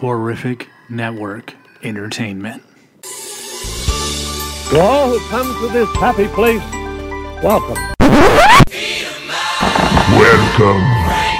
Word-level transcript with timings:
Horrific 0.00 0.68
Network 0.88 1.54
Entertainment. 1.82 2.62
To 4.70 4.80
all 4.80 5.08
who 5.10 5.18
come 5.28 5.46
to 5.60 5.72
this 5.72 5.88
happy 5.96 6.28
place, 6.28 6.62
welcome. 7.42 7.74
Welcome. 10.14 10.82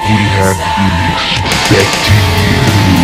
We 0.08 0.18
have 0.34 0.58
been 0.74 0.98
expecting 1.14 2.18
you. 2.48 2.98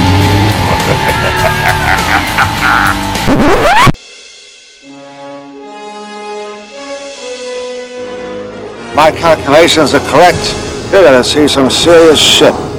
My 8.96 9.10
calculations 9.12 9.94
are 9.94 10.00
correct. 10.10 10.56
You're 10.90 11.04
gonna 11.04 11.22
see 11.22 11.46
some 11.46 11.70
serious 11.70 12.18
shit. 12.18 12.73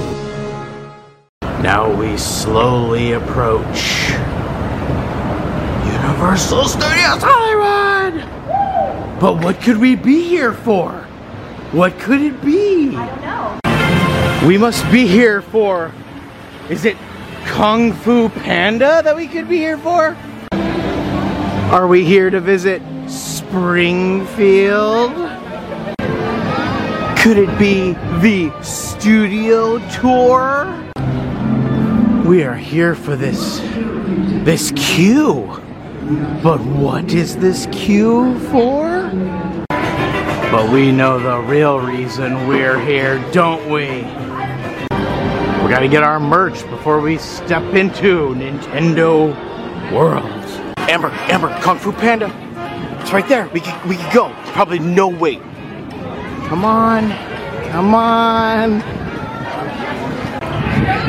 We 2.15 2.19
slowly 2.19 3.11
approach 3.11 4.11
Universal 5.85 6.63
Studios 6.63 7.21
Hollywood. 7.21 8.23
But 9.19 9.43
what 9.43 9.59
could 9.59 9.75
we 9.75 9.97
be 9.97 10.23
here 10.23 10.53
for? 10.53 10.93
What 11.73 11.99
could 11.99 12.21
it 12.21 12.41
be? 12.41 12.95
I 12.95 13.05
don't 13.05 14.41
know. 14.41 14.47
We 14.47 14.57
must 14.57 14.89
be 14.93 15.05
here 15.05 15.41
for. 15.41 15.91
Is 16.69 16.85
it 16.85 16.95
Kung 17.47 17.91
Fu 17.91 18.29
Panda 18.29 19.01
that 19.03 19.13
we 19.13 19.27
could 19.27 19.49
be 19.49 19.57
here 19.57 19.77
for? 19.77 20.15
Are 21.73 21.85
we 21.85 22.05
here 22.05 22.29
to 22.29 22.39
visit 22.39 22.81
Springfield? 23.09 25.11
Could 27.19 27.39
it 27.39 27.59
be 27.59 27.91
the 28.21 28.53
studio 28.61 29.79
tour? 29.89 30.85
We 32.25 32.43
are 32.43 32.55
here 32.55 32.95
for 32.95 33.15
this 33.15 33.59
this 34.43 34.73
queue. 34.75 35.45
But 36.41 36.59
what 36.59 37.13
is 37.13 37.37
this 37.37 37.67
queue 37.71 38.39
for? 38.49 39.11
But 39.69 40.71
we 40.71 40.91
know 40.91 41.19
the 41.19 41.39
real 41.41 41.79
reason 41.79 42.47
we're 42.47 42.79
here, 42.79 43.23
don't 43.31 43.63
we? 43.69 43.85
We 45.61 45.69
gotta 45.69 45.87
get 45.87 46.01
our 46.01 46.19
merch 46.19 46.67
before 46.71 46.99
we 46.99 47.19
step 47.19 47.61
into 47.75 48.33
Nintendo 48.33 49.29
World. 49.93 50.25
Amber, 50.89 51.11
Amber, 51.29 51.55
Kung 51.61 51.77
Fu 51.77 51.91
Panda. 51.91 52.31
It's 53.01 53.13
right 53.13 53.27
there. 53.27 53.47
We 53.49 53.59
can, 53.59 53.87
we 53.87 53.97
go. 54.11 54.33
Probably 54.47 54.79
no 54.79 55.07
wait. 55.07 55.41
Come 56.47 56.65
on. 56.65 57.11
Come 57.69 57.93
on. 57.93 59.04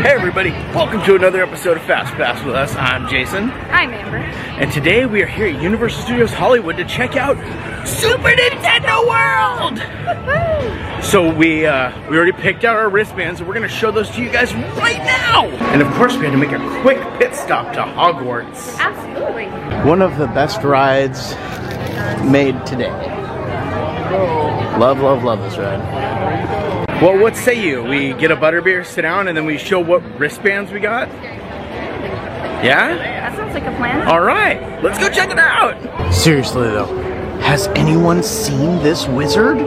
Hey 0.07 0.13
everybody, 0.13 0.51
welcome 0.73 1.03
to 1.03 1.17
another 1.17 1.43
episode 1.43 1.79
of 1.79 1.83
Fastpass 1.83 2.47
with 2.47 2.55
us. 2.55 2.77
I'm 2.77 3.09
Jason. 3.09 3.51
I'm 3.51 3.93
Amber. 3.93 4.19
And 4.19 4.71
today 4.71 5.05
we 5.05 5.21
are 5.21 5.27
here 5.27 5.49
at 5.49 5.61
Universal 5.61 6.01
Studios 6.01 6.33
Hollywood 6.33 6.77
to 6.77 6.85
check 6.85 7.17
out 7.17 7.37
Super 7.85 8.29
Nintendo 8.29 9.03
World! 9.09 11.03
so 11.05 11.35
we 11.35 11.67
uh, 11.67 11.91
we 12.09 12.17
already 12.17 12.31
picked 12.31 12.63
out 12.63 12.77
our 12.77 12.89
wristbands 12.89 13.41
and 13.41 13.49
we're 13.49 13.55
gonna 13.55 13.67
show 13.67 13.91
those 13.91 14.09
to 14.11 14.23
you 14.23 14.31
guys 14.31 14.55
right 14.55 14.99
now! 14.99 15.47
And 15.73 15.83
of 15.83 15.93
course 15.95 16.17
we 16.17 16.25
had 16.25 16.31
to 16.31 16.39
make 16.39 16.53
a 16.53 16.81
quick 16.83 16.99
pit 17.19 17.35
stop 17.35 17.73
to 17.73 17.81
Hogwarts. 17.81 18.79
Absolutely. 18.79 19.47
One 19.85 20.03
of 20.03 20.19
the 20.19 20.29
best 20.29 20.63
rides 20.63 21.35
made 22.25 22.65
today. 22.65 22.93
Love, 24.79 25.01
love, 25.01 25.25
love 25.25 25.41
this 25.41 25.59
ride. 25.59 26.86
Well, 27.03 27.19
what 27.19 27.37
say 27.37 27.63
you? 27.63 27.83
We 27.85 28.15
get 28.15 28.31
a 28.31 28.37
butterbeer, 28.37 28.85
sit 28.87 29.03
down, 29.03 29.29
and 29.29 29.37
then 29.37 29.45
we 29.45 29.59
show 29.59 29.81
what 29.81 30.03
wristbands 30.19 30.73
we 30.73 30.81
got? 30.81 31.09
Yeah? 32.65 32.97
That 32.97 33.37
sounds 33.37 33.53
like 33.53 33.65
a 33.65 33.77
plan. 33.77 34.09
All 34.09 34.23
right, 34.23 34.83
let's 34.83 34.99
go 34.99 35.11
check 35.11 35.29
it 35.29 35.39
out. 35.39 35.77
Seriously 36.13 36.69
though, 36.69 36.87
has 37.41 37.69
anyone 37.69 38.23
seen 38.23 38.79
this 38.83 39.07
wizard? 39.07 39.59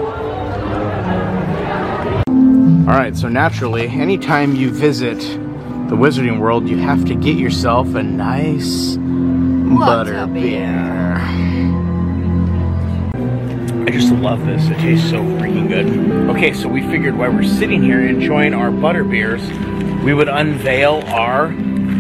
All 2.90 2.96
right, 2.96 3.16
so 3.16 3.30
naturally, 3.30 3.88
anytime 3.88 4.56
you 4.56 4.72
visit 4.72 5.20
the 5.20 5.96
Wizarding 5.96 6.40
World, 6.40 6.68
you 6.68 6.78
have 6.78 7.06
to 7.06 7.14
get 7.14 7.38
yourself 7.38 7.94
a 7.94 8.02
nice 8.02 8.98
butterbeer. 8.98 10.80
I 13.90 13.92
just 13.92 14.12
love 14.12 14.46
this. 14.46 14.70
It 14.70 14.78
tastes 14.78 15.10
so 15.10 15.24
freaking 15.24 15.68
good. 15.68 15.88
Okay, 16.30 16.54
so 16.54 16.70
we 16.70 16.84
figured 16.92 17.18
while 17.18 17.32
we're 17.32 17.42
sitting 17.42 17.82
here 17.82 18.06
enjoying 18.06 18.54
our 18.54 18.70
butterbeers, 18.70 19.42
we 20.04 20.14
would 20.14 20.30
unveil 20.30 21.02
our 21.08 21.52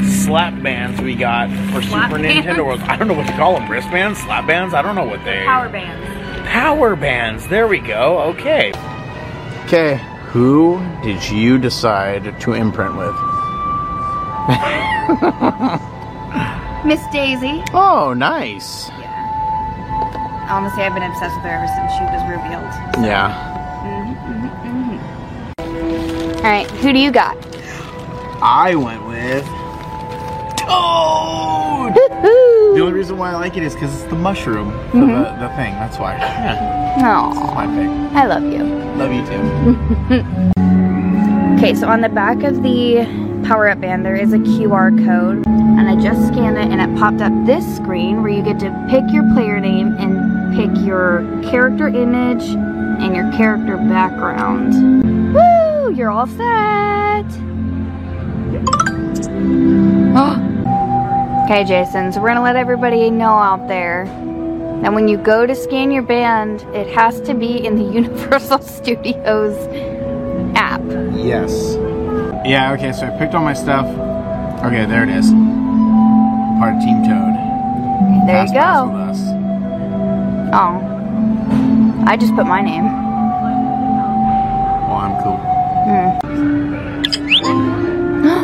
slap 0.07 0.61
bands 0.61 1.01
we 1.01 1.15
got 1.15 1.49
for 1.73 1.81
Slap 1.81 2.11
Super 2.11 2.21
bands? 2.21 2.45
Nintendo 2.45 2.63
World. 2.63 2.81
I 2.81 2.95
don't 2.95 3.07
know 3.07 3.15
what 3.15 3.25
to 3.25 3.33
call 3.33 3.55
them. 3.55 3.67
Wristbands? 3.71 4.19
Slap 4.19 4.45
bands? 4.45 4.75
I 4.75 4.83
don't 4.83 4.93
know 4.93 5.03
what 5.03 5.25
they 5.25 5.43
Power 5.45 5.67
bands. 5.67 6.47
Power 6.47 6.95
bands. 6.95 7.47
There 7.47 7.67
we 7.67 7.79
go. 7.79 8.19
Okay. 8.33 8.71
Okay, 9.65 9.95
who 10.27 10.79
did 11.01 11.27
you 11.27 11.57
decide 11.57 12.39
to 12.39 12.53
imprint 12.53 12.95
with? 12.97 13.15
Miss 16.85 17.01
Daisy. 17.11 17.63
Oh, 17.73 18.13
nice. 18.15 18.91
Honestly, 20.49 20.81
I've 20.81 20.95
been 20.95 21.03
obsessed 21.03 21.35
with 21.35 21.43
her 21.43 21.51
ever 21.51 21.67
since 21.67 21.93
she 21.93 22.01
was 22.05 22.23
revealed. 22.27 23.05
Yeah. 23.05 23.29
Mm-hmm, 23.85 24.47
mm-hmm. 25.59 26.37
All 26.37 26.43
right, 26.43 26.69
who 26.71 26.91
do 26.91 26.97
you 26.97 27.11
got? 27.11 27.37
I 28.41 28.73
went 28.73 29.05
with 29.05 29.45
Toad. 30.57 31.93
The 31.93 32.79
only 32.81 32.93
reason 32.93 33.17
why 33.17 33.31
I 33.31 33.35
like 33.35 33.57
it 33.57 33.63
is 33.63 33.75
because 33.75 33.93
it's 33.93 34.09
the 34.09 34.15
mushroom 34.15 34.71
for 34.89 34.97
the, 34.97 35.05
mm-hmm. 35.05 35.39
the 35.39 35.49
thing. 35.49 35.73
That's 35.73 35.99
why. 35.99 36.15
Yeah, 36.17 36.95
No, 36.99 37.31
my 37.53 37.67
pick. 37.67 38.17
I 38.17 38.25
love 38.25 38.43
you. 38.43 38.63
Love 38.95 39.13
you 39.13 39.25
too. 39.27 40.53
Okay, 41.59 41.75
so 41.75 41.89
on 41.89 41.99
the 41.99 42.07
back 42.07 42.43
of 42.43 42.63
the 42.63 43.03
power 43.45 43.67
up 43.67 43.81
band, 43.81 44.05
there 44.05 44.15
is 44.15 44.31
a 44.31 44.37
QR 44.37 44.97
code, 45.05 45.45
and 45.45 45.89
I 45.89 46.01
just 46.01 46.25
scanned 46.29 46.57
it, 46.57 46.71
and 46.71 46.79
it 46.79 46.97
popped 46.97 47.19
up 47.19 47.33
this 47.45 47.65
screen 47.75 48.23
where 48.23 48.31
you 48.31 48.41
get 48.41 48.59
to 48.59 48.87
pick 48.89 49.03
your 49.11 49.23
player 49.33 49.59
name 49.59 49.93
and 49.99 50.18
pick 50.59 50.85
your 50.85 51.23
character 51.41 51.87
image 51.87 52.43
and 52.43 53.15
your 53.15 53.31
character 53.31 53.77
background. 53.77 54.73
Woo! 55.33 55.93
You're 55.93 56.09
all 56.09 56.27
set. 56.27 56.35
okay, 61.45 61.63
Jason. 61.63 62.11
So 62.11 62.21
we're 62.21 62.27
gonna 62.27 62.43
let 62.43 62.57
everybody 62.57 63.09
know 63.09 63.35
out 63.35 63.69
there 63.69 64.03
that 64.83 64.91
when 64.91 65.07
you 65.07 65.15
go 65.15 65.45
to 65.45 65.55
scan 65.55 65.91
your 65.91 66.03
band, 66.03 66.63
it 66.75 66.93
has 66.93 67.21
to 67.21 67.33
be 67.33 67.65
in 67.65 67.77
the 67.77 67.83
Universal 67.93 68.59
Studios 68.59 69.55
app. 70.57 70.81
Yes. 71.15 71.77
Yeah. 72.45 72.73
Okay. 72.73 72.91
So 72.91 73.07
I 73.07 73.17
picked 73.17 73.33
all 73.33 73.45
my 73.45 73.53
stuff. 73.53 73.85
Okay, 74.65 74.85
there 74.85 75.03
it 75.03 75.09
is. 75.09 75.31
Part 76.59 76.75
of 76.75 76.81
Team 76.81 77.01
Toad. 77.05 78.27
There 78.27 78.45
Fast 78.45 78.53
you 78.53 78.59
Pass 78.59 79.19
go. 79.19 79.38
Oh. 80.51 80.81
I 82.07 82.17
just 82.17 82.33
put 82.35 82.47
my 82.47 82.61
name. 82.61 82.85
Well, 84.87 84.97
I'm 84.97 85.21
cool. 85.21 85.37
Hmm. 85.85 86.17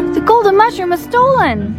the 0.13 0.21
golden 0.21 0.55
mushroom 0.55 0.93
is 0.93 1.01
stolen! 1.01 1.73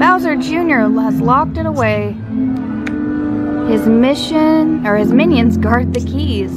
Bowser 0.00 0.34
Jr. 0.36 0.90
has 1.00 1.20
locked 1.20 1.56
it 1.56 1.66
away. 1.66 2.16
His 3.68 3.86
mission, 3.86 4.84
or 4.86 4.96
his 4.96 5.12
minions, 5.12 5.56
guard 5.56 5.94
the 5.94 6.00
keys. 6.00 6.50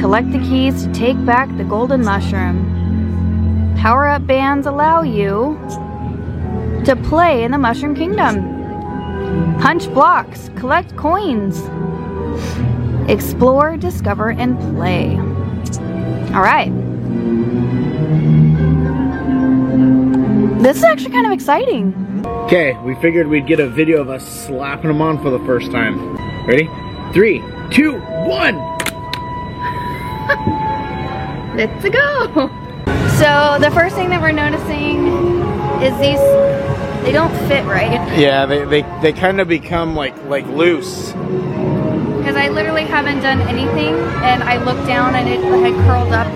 Collect 0.00 0.30
the 0.32 0.38
keys 0.40 0.84
to 0.84 0.92
take 0.92 1.24
back 1.24 1.48
the 1.56 1.64
golden 1.64 2.04
mushroom. 2.04 3.74
Power 3.78 4.06
up 4.08 4.26
bands 4.26 4.66
allow 4.66 5.00
you 5.00 5.58
to 6.84 6.94
play 7.04 7.42
in 7.44 7.52
the 7.52 7.58
Mushroom 7.58 7.94
Kingdom. 7.94 8.59
Punch 9.60 9.92
blocks, 9.92 10.50
collect 10.56 10.96
coins. 10.96 11.60
Explore, 13.10 13.76
discover, 13.76 14.30
and 14.30 14.58
play. 14.76 15.16
All 16.34 16.42
right. 16.42 16.70
This 20.62 20.76
is 20.76 20.84
actually 20.84 21.12
kind 21.12 21.26
of 21.26 21.32
exciting. 21.32 21.94
Okay, 22.26 22.74
we 22.84 22.94
figured 22.96 23.26
we'd 23.26 23.46
get 23.46 23.60
a 23.60 23.68
video 23.68 24.00
of 24.00 24.10
us 24.10 24.26
slapping 24.26 24.88
them 24.88 25.00
on 25.00 25.20
for 25.22 25.30
the 25.30 25.38
first 25.40 25.70
time. 25.70 26.16
Ready? 26.46 26.68
Three, 27.12 27.42
two, 27.70 27.98
one. 28.28 28.56
Let's 31.56 31.82
go. 31.88 32.48
So 33.18 33.58
the 33.58 33.70
first 33.72 33.96
thing 33.96 34.10
that 34.10 34.20
we're 34.20 34.32
noticing 34.32 35.06
is 35.82 35.96
these, 35.98 36.20
they 37.02 37.12
don't 37.12 37.32
fit 37.48 37.64
right. 37.64 37.92
Yeah, 38.18 38.46
they 38.46 38.64
they, 38.64 38.82
they 39.02 39.12
kind 39.12 39.40
of 39.40 39.48
become 39.48 39.94
like 39.96 40.14
like 40.24 40.46
loose. 40.46 41.12
Because 41.12 42.36
I 42.36 42.48
literally 42.48 42.84
haven't 42.84 43.20
done 43.20 43.40
anything 43.42 43.94
and 44.22 44.42
I 44.42 44.62
looked 44.62 44.86
down 44.86 45.14
and 45.14 45.28
it 45.28 45.40
had 45.40 45.74
curled 45.86 46.12
up 46.12 46.26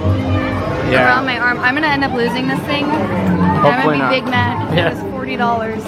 Yeah. 0.91 1.05
around 1.07 1.27
my 1.27 1.39
arm. 1.39 1.59
I'm 1.61 1.75
gonna 1.75 1.87
end 1.89 2.05
up 2.05 2.13
losing 2.15 2.49
this 2.49 2.61
thing. 2.61 2.85
I'm 2.87 3.63
Hopefully 3.63 3.99
gonna 3.99 4.05
not. 4.05 4.11
be 4.11 4.21
big 4.21 4.25
mad. 4.31 4.75
Yeah. 4.77 4.91
It 4.91 4.95
was 4.95 5.03
forty 5.13 5.37
dollars. 5.37 5.83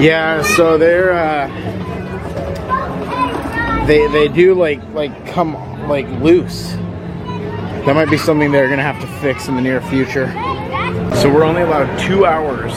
Yeah, 0.00 0.42
so 0.42 0.76
they're 0.78 1.12
uh 1.12 1.48
they 3.86 4.06
they 4.08 4.28
do 4.28 4.54
like 4.54 4.82
like 4.92 5.26
come 5.28 5.54
like 5.88 6.08
loose. 6.20 6.72
That 7.86 7.94
might 7.94 8.10
be 8.10 8.18
something 8.18 8.50
they're 8.50 8.68
gonna 8.68 8.82
have 8.82 9.00
to 9.00 9.06
fix 9.20 9.46
in 9.46 9.54
the 9.54 9.62
near 9.62 9.80
future. 9.82 10.26
So 11.16 11.32
we're 11.32 11.44
only 11.44 11.62
allowed 11.62 11.96
two 12.00 12.26
hours 12.26 12.72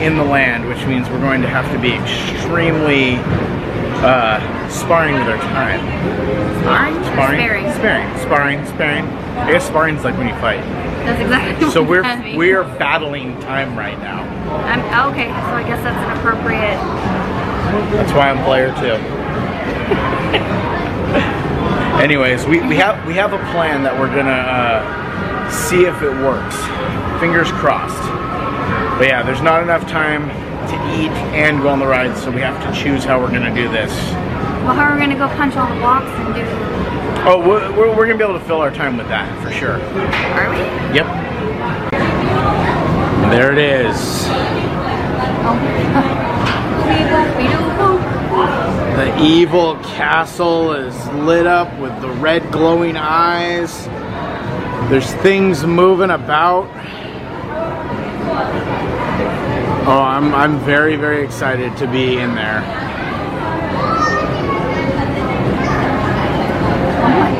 in 0.00 0.16
the 0.16 0.24
land, 0.24 0.68
which 0.68 0.84
means 0.86 1.08
we're 1.10 1.20
going 1.20 1.42
to 1.42 1.48
have 1.48 1.70
to 1.72 1.78
be 1.78 1.92
extremely 1.92 3.16
uh, 4.04 4.38
sparring 4.68 5.14
with 5.14 5.28
our 5.28 5.38
time. 5.38 5.80
Sparring? 6.62 7.04
Sparring, 7.04 7.38
Sparing? 7.40 7.72
sparing, 7.74 8.16
sparring, 8.18 8.66
sparing. 8.66 9.04
I 9.38 9.52
guess 9.52 9.66
sparring's 9.66 10.04
like 10.04 10.16
when 10.16 10.28
you 10.28 10.34
fight. 10.34 10.60
That's 11.04 11.20
exactly 11.22 11.70
So 11.70 11.80
what 11.82 11.90
we're 11.90 12.36
we're 12.36 12.64
battling 12.78 13.38
time 13.40 13.76
right 13.78 13.98
now. 13.98 14.22
I'm, 14.64 14.80
okay, 15.12 15.26
so 15.28 15.32
I 15.56 15.62
guess 15.62 15.82
that's 15.82 15.96
an 15.96 16.18
appropriate. 16.18 16.78
That's 17.96 18.12
why 18.12 18.30
I'm 18.30 18.44
player 18.44 18.68
two. 18.74 18.96
Anyways, 22.02 22.46
we, 22.46 22.60
we 22.66 22.76
have 22.76 23.04
we 23.06 23.14
have 23.14 23.32
a 23.32 23.38
plan 23.52 23.82
that 23.82 23.98
we're 23.98 24.14
gonna 24.14 24.30
uh, 24.30 25.50
see 25.50 25.84
if 25.86 26.00
it 26.02 26.12
works. 26.22 26.56
Fingers 27.20 27.50
crossed. 27.52 27.98
But 28.98 29.06
yeah, 29.06 29.22
there's 29.22 29.42
not 29.42 29.62
enough 29.62 29.88
time 29.88 30.28
to 30.68 30.74
eat 31.00 31.12
and 31.32 31.62
go 31.62 31.68
on 31.68 31.78
the 31.78 31.86
ride, 31.86 32.16
so 32.18 32.32
we 32.32 32.40
have 32.40 32.60
to 32.64 32.82
choose 32.82 33.04
how 33.04 33.20
we're 33.20 33.30
gonna 33.30 33.54
do 33.54 33.68
this. 33.68 33.92
Well, 34.64 34.74
how 34.74 34.90
are 34.90 34.94
we 34.94 35.00
gonna 35.00 35.14
go 35.16 35.28
punch 35.28 35.54
all 35.54 35.72
the 35.72 35.80
blocks 35.80 36.10
and 36.10 36.34
do? 36.34 36.42
Oh, 37.24 37.38
we're, 37.38 37.70
we're, 37.76 37.96
we're 37.96 38.06
gonna 38.06 38.18
be 38.18 38.24
able 38.24 38.36
to 38.36 38.44
fill 38.44 38.60
our 38.60 38.72
time 38.72 38.96
with 38.96 39.06
that 39.06 39.40
for 39.40 39.52
sure. 39.52 39.74
Are 39.74 40.50
we? 40.50 40.58
Yep. 40.96 41.06
There 43.30 43.52
it 43.52 43.58
is. 43.58 44.26
The 48.96 49.22
evil 49.22 49.76
castle 49.76 50.72
is 50.72 51.06
lit 51.10 51.46
up 51.46 51.72
with 51.78 52.00
the 52.00 52.10
red 52.10 52.50
glowing 52.50 52.96
eyes. 52.96 53.86
There's 54.90 55.12
things 55.22 55.64
moving 55.64 56.10
about. 56.10 56.66
Oh, 59.90 60.02
I'm, 60.02 60.34
I'm 60.34 60.58
very, 60.66 60.96
very 60.96 61.24
excited 61.24 61.74
to 61.78 61.86
be 61.86 62.18
in 62.18 62.34
there. 62.34 62.60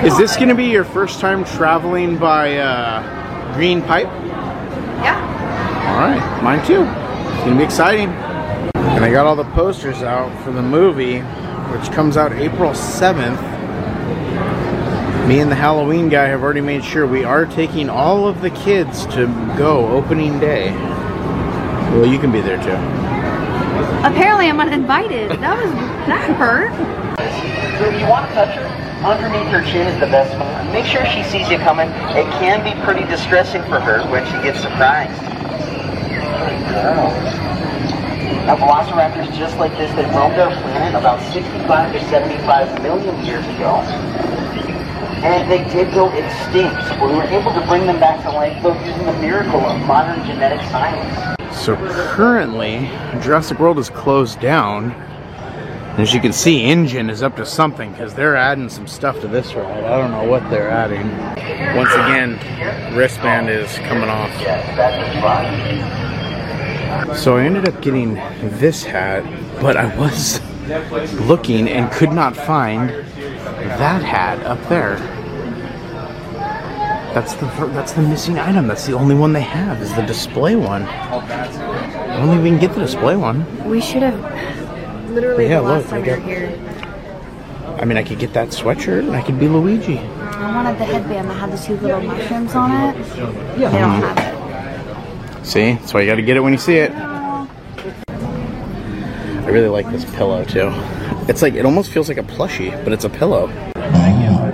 Is 0.02 0.16
this 0.16 0.34
going 0.36 0.48
to 0.48 0.54
be 0.54 0.64
your 0.64 0.84
first 0.84 1.20
time 1.20 1.44
traveling 1.44 2.16
by 2.16 2.56
uh, 2.56 3.52
Green 3.52 3.82
Pipe? 3.82 4.06
Yeah. 5.04 5.20
All 5.90 5.98
right, 5.98 6.42
mine 6.42 6.66
too. 6.66 6.84
It's 6.84 7.44
gonna 7.44 7.58
be 7.58 7.64
exciting. 7.64 8.08
And 8.08 9.04
I 9.04 9.10
got 9.10 9.26
all 9.26 9.36
the 9.36 9.44
posters 9.52 10.02
out 10.02 10.32
for 10.42 10.50
the 10.50 10.62
movie, 10.62 11.18
which 11.18 11.92
comes 11.92 12.16
out 12.16 12.32
April 12.32 12.70
7th. 12.70 13.42
Me 15.28 15.40
and 15.40 15.50
the 15.50 15.54
Halloween 15.54 16.08
guy 16.08 16.28
have 16.28 16.42
already 16.42 16.62
made 16.62 16.82
sure 16.82 17.06
we 17.06 17.24
are 17.24 17.44
taking 17.44 17.90
all 17.90 18.26
of 18.26 18.40
the 18.40 18.48
kids 18.48 19.04
to 19.08 19.26
go 19.58 19.86
opening 19.88 20.40
day. 20.40 20.70
Well, 21.90 22.06
you 22.06 22.18
can 22.18 22.30
be 22.30 22.40
there 22.40 22.62
too. 22.62 22.76
Apparently, 24.04 24.48
I'm 24.48 24.60
uninvited. 24.60 25.30
That 25.40 25.56
was 25.56 25.72
that 26.06 26.36
hurt. 26.36 26.70
If 27.80 28.00
you 28.00 28.06
want 28.06 28.28
to 28.28 28.34
touch 28.34 28.54
her, 28.54 28.66
underneath 29.02 29.48
her 29.48 29.64
chin 29.64 29.88
is 29.88 29.98
the 29.98 30.06
best 30.06 30.30
spot. 30.34 30.66
Make 30.72 30.84
sure 30.84 31.06
she 31.06 31.22
sees 31.24 31.48
you 31.48 31.58
coming. 31.58 31.88
It 32.12 32.28
can 32.38 32.62
be 32.62 32.76
pretty 32.84 33.08
distressing 33.08 33.62
for 33.64 33.80
her 33.80 34.04
when 34.10 34.26
she 34.26 34.36
gets 34.44 34.60
surprised. 34.60 35.18
Good 35.18 36.60
girl. 36.76 37.08
Now, 38.44 38.56
velociraptors 38.56 39.32
just 39.36 39.56
like 39.56 39.72
this 39.78 39.90
that 39.92 40.12
roamed 40.14 40.38
our 40.38 40.52
planet 40.62 40.94
about 40.94 41.20
65 41.32 41.92
to 41.92 42.04
75 42.08 42.82
million 42.82 43.24
years 43.24 43.44
ago. 43.56 43.80
And 45.24 45.50
they 45.50 45.64
did 45.72 45.92
go 45.94 46.12
extinct, 46.12 46.78
we 47.00 47.14
were 47.16 47.24
able 47.24 47.52
to 47.52 47.66
bring 47.66 47.86
them 47.86 47.98
back 47.98 48.22
to 48.24 48.30
life 48.30 48.62
though 48.62 48.78
using 48.84 49.04
the 49.06 49.18
miracle 49.20 49.60
of 49.60 49.80
modern 49.86 50.24
genetic 50.26 50.60
science. 50.70 51.37
So 51.68 51.76
currently, 52.14 52.88
Jurassic 53.20 53.58
World 53.58 53.78
is 53.78 53.90
closed 53.90 54.40
down. 54.40 54.92
As 55.98 56.14
you 56.14 56.18
can 56.18 56.32
see, 56.32 56.62
Engine 56.62 57.10
is 57.10 57.22
up 57.22 57.36
to 57.36 57.44
something 57.44 57.92
because 57.92 58.14
they're 58.14 58.36
adding 58.36 58.70
some 58.70 58.86
stuff 58.86 59.20
to 59.20 59.28
this 59.28 59.52
ride. 59.52 59.84
I 59.84 59.98
don't 59.98 60.10
know 60.10 60.24
what 60.24 60.48
they're 60.48 60.70
adding. 60.70 61.06
Once 61.76 61.92
again, 61.92 62.96
wristband 62.96 63.50
is 63.50 63.70
coming 63.80 64.08
off. 64.08 64.34
So 67.14 67.36
I 67.36 67.44
ended 67.44 67.68
up 67.68 67.82
getting 67.82 68.14
this 68.14 68.82
hat, 68.82 69.22
but 69.60 69.76
I 69.76 69.94
was 69.98 70.40
looking 71.20 71.68
and 71.68 71.92
could 71.92 72.12
not 72.12 72.34
find 72.34 72.88
that 72.88 74.02
hat 74.02 74.42
up 74.46 74.66
there. 74.70 75.17
That's 77.14 77.34
the 77.34 77.46
that's 77.72 77.92
the 77.92 78.02
missing 78.02 78.38
item. 78.38 78.66
That's 78.68 78.86
the 78.86 78.92
only 78.92 79.14
one 79.14 79.32
they 79.32 79.42
have 79.42 79.80
is 79.80 79.94
the 79.94 80.02
display 80.02 80.56
one. 80.56 80.82
I 80.82 82.16
don't 82.18 82.28
think 82.28 82.42
we 82.42 82.50
can 82.50 82.58
get 82.58 82.74
the 82.74 82.80
display 82.80 83.16
one. 83.16 83.44
We 83.68 83.80
should 83.80 84.02
have 84.02 85.10
literally 85.10 85.48
Yeah, 85.48 85.60
the 85.60 85.62
last 85.62 85.90
look, 85.90 85.90
time 85.90 86.02
I 86.02 86.04
we 86.04 86.10
were 86.10 86.20
here. 86.20 87.78
I 87.80 87.84
mean, 87.84 87.96
I 87.96 88.02
could 88.02 88.18
get 88.18 88.32
that 88.34 88.48
sweatshirt 88.48 89.00
and 89.00 89.16
I 89.16 89.22
could 89.22 89.38
be 89.38 89.48
Luigi. 89.48 89.98
I 89.98 90.54
wanted 90.54 90.78
the 90.78 90.84
headband 90.84 91.30
that 91.30 91.34
had 91.34 91.52
the 91.52 91.56
two 91.56 91.76
little 91.76 92.00
mushrooms 92.00 92.54
on 92.54 92.72
it. 92.72 92.94
They 93.14 93.20
don't 93.20 93.72
mm-hmm. 93.72 94.02
have 94.02 95.38
it. 95.40 95.46
See, 95.46 95.72
that's 95.72 95.94
why 95.94 96.00
you 96.02 96.06
got 96.06 96.16
to 96.16 96.22
get 96.22 96.36
it 96.36 96.40
when 96.40 96.52
you 96.52 96.58
see 96.58 96.76
it. 96.76 96.92
I 99.48 99.50
really 99.50 99.68
like 99.68 99.90
this 99.90 100.04
pillow 100.16 100.44
too. 100.44 100.70
It's 101.28 101.40
like 101.40 101.54
it 101.54 101.64
almost 101.64 101.90
feels 101.90 102.08
like 102.08 102.18
a 102.18 102.22
plushie, 102.22 102.72
but 102.84 102.92
it's 102.92 103.04
a 103.04 103.08
pillow. 103.10 103.48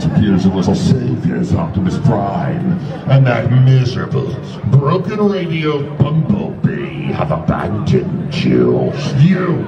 Appears 0.04 0.44
a 0.44 0.50
little 0.50 0.74
saviors 0.74 1.54
Optimus 1.54 1.98
Prime 2.06 2.78
and 3.08 3.26
that 3.26 3.50
miserable, 3.50 4.34
broken 4.66 5.28
radio 5.28 5.94
bumblebee 5.96 7.12
have 7.12 7.30
abandoned 7.30 8.34
you. 8.34 8.92
You 9.18 9.66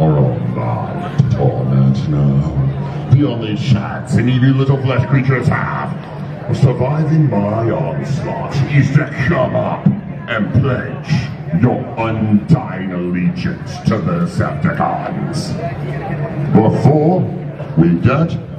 are 0.00 0.18
on 0.18 0.54
my 0.56 1.16
torment 1.30 2.08
now. 2.08 3.10
The 3.12 3.26
only 3.26 3.56
chance 3.56 4.14
any 4.14 4.36
of 4.36 4.42
you 4.42 4.54
little 4.54 4.80
flesh 4.82 5.08
creatures 5.08 5.46
have 5.48 5.94
of 6.50 6.56
surviving 6.56 7.30
my 7.30 7.70
onslaught 7.70 8.56
is 8.72 8.90
to 8.90 9.06
come 9.28 9.54
up 9.54 9.86
and 9.86 10.52
pledge 10.60 11.62
your 11.62 11.78
undying 11.96 12.92
allegiance 12.92 13.78
to 13.86 13.98
the 13.98 14.26
Decepticons. 14.26 15.54
Before 16.52 17.20
we 17.76 17.98
get 18.00 18.49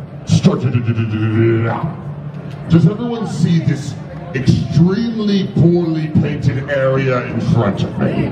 does 2.70 2.88
everyone 2.88 3.28
see 3.28 3.60
this 3.60 3.94
extremely 4.34 5.48
poorly 5.56 6.08
painted 6.22 6.70
area 6.70 7.26
in 7.26 7.42
front 7.54 7.84
of 7.84 8.00
me? 8.00 8.32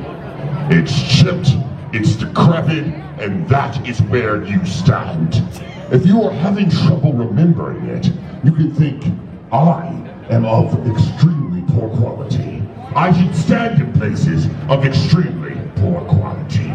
It's 0.76 0.94
chipped, 1.20 1.50
it's 1.94 2.16
decrepit, 2.16 2.86
and 3.20 3.48
that 3.50 3.88
is 3.88 4.02
where 4.04 4.44
you 4.44 4.64
stand. 4.66 5.44
If 5.92 6.06
you 6.06 6.24
are 6.24 6.32
having 6.32 6.70
trouble 6.70 7.14
remembering 7.14 7.86
it, 7.88 8.06
you 8.44 8.52
can 8.52 8.74
think 8.76 9.04
I 9.52 9.88
am 10.30 10.46
of 10.46 10.74
extremely 10.88 11.64
poor 11.74 11.90
quality. 11.90 12.64
I 12.96 13.12
should 13.12 13.36
stand 13.36 13.82
in 13.82 13.92
places 13.94 14.46
of 14.70 14.86
extremely 14.86 15.60
poor 15.76 16.02
quality. 16.02 16.72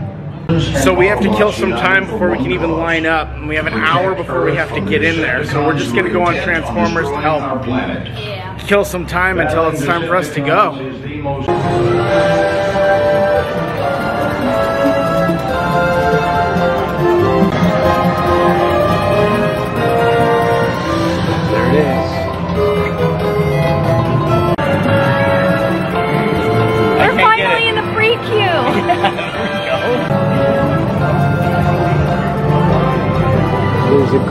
So 0.82 0.92
we 0.94 1.06
have 1.06 1.20
to 1.20 1.34
kill 1.36 1.52
some 1.52 1.70
time 1.70 2.04
before 2.04 2.30
we 2.30 2.36
can 2.36 2.52
even 2.52 2.72
line 2.72 3.06
up, 3.06 3.28
and 3.28 3.48
we 3.48 3.56
have 3.56 3.66
an 3.66 3.74
hour 3.74 4.14
before 4.14 4.44
we 4.44 4.54
have 4.56 4.72
to 4.74 4.80
get 4.80 5.02
in 5.02 5.16
there. 5.16 5.44
So 5.46 5.64
we're 5.64 5.78
just 5.78 5.94
gonna 5.94 6.10
go 6.10 6.22
on 6.22 6.34
Transformers 6.34 7.08
to 7.08 7.16
help 7.16 7.64
kill 8.66 8.84
some 8.84 9.06
time 9.06 9.38
until 9.38 9.68
it's 9.68 9.84
time 9.84 10.06
for 10.06 10.16
us 10.16 10.34
to 10.34 10.40
go. 10.40 10.72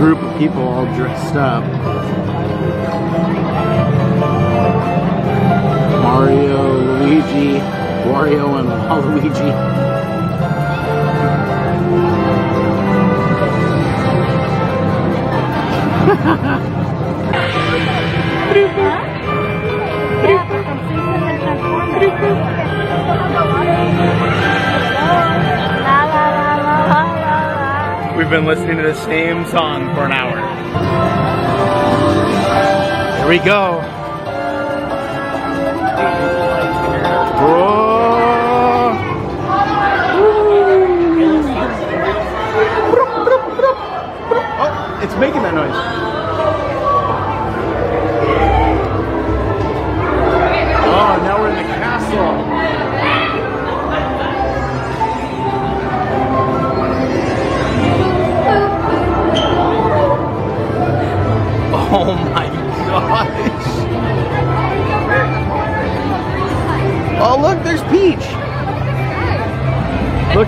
Group 0.04 0.20
of 0.22 0.38
people 0.38 0.62
all 0.62 0.86
dressed 0.98 1.36
up. 1.36 1.64
Mario, 6.04 6.74
Luigi, 7.00 7.60
Wario, 8.10 8.60
and 8.60 8.68
Waluigi. 8.90 9.52
we've 28.24 28.30
been 28.30 28.46
listening 28.46 28.78
to 28.78 28.84
the 28.84 28.96
same 28.96 29.46
song 29.48 29.94
for 29.94 30.06
an 30.06 30.14
hour. 30.14 30.38
Here 33.18 33.28
we 33.28 33.38
go. 33.40 33.82
Oh, 44.56 45.00
it's 45.04 45.16
making 45.16 45.42
that 45.42 45.54
noise. 45.54 45.76
Oh, 50.86 51.20
now 51.24 51.42
we're 51.42 51.50
in 51.50 51.56
the 51.58 51.64
castle. 51.64 52.43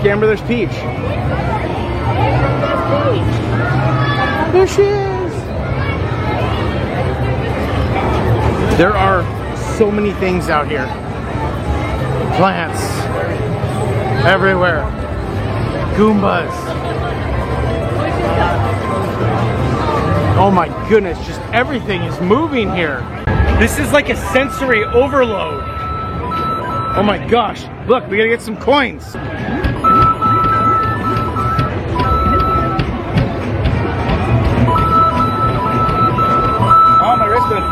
Amber, 0.06 0.26
there's 0.26 0.40
Peach. 0.42 0.70
There 4.52 4.66
she 4.66 4.82
is. 4.82 5.32
There 8.78 8.94
are 8.94 9.24
so 9.76 9.90
many 9.90 10.12
things 10.12 10.48
out 10.48 10.68
here. 10.68 10.86
Plants 12.36 12.80
everywhere. 14.24 14.82
Goombas. 15.96 16.52
Oh 20.38 20.50
my 20.50 20.68
goodness, 20.88 21.18
just 21.26 21.40
everything 21.52 22.02
is 22.02 22.20
moving 22.20 22.72
here. 22.74 23.00
This 23.58 23.78
is 23.78 23.92
like 23.92 24.10
a 24.10 24.16
sensory 24.16 24.84
overload. 24.84 25.64
Oh 26.96 27.02
my 27.02 27.18
gosh, 27.28 27.64
look, 27.88 28.06
we 28.08 28.18
gotta 28.18 28.28
get 28.28 28.42
some 28.42 28.56
coins. 28.56 29.16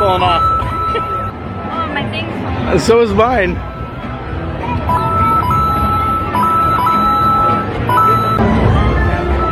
Falling 0.04 0.22
off. 0.22 0.42
Oh, 0.42 1.88
my 1.94 2.78
So 2.78 3.00
is 3.00 3.10
mine. 3.14 3.56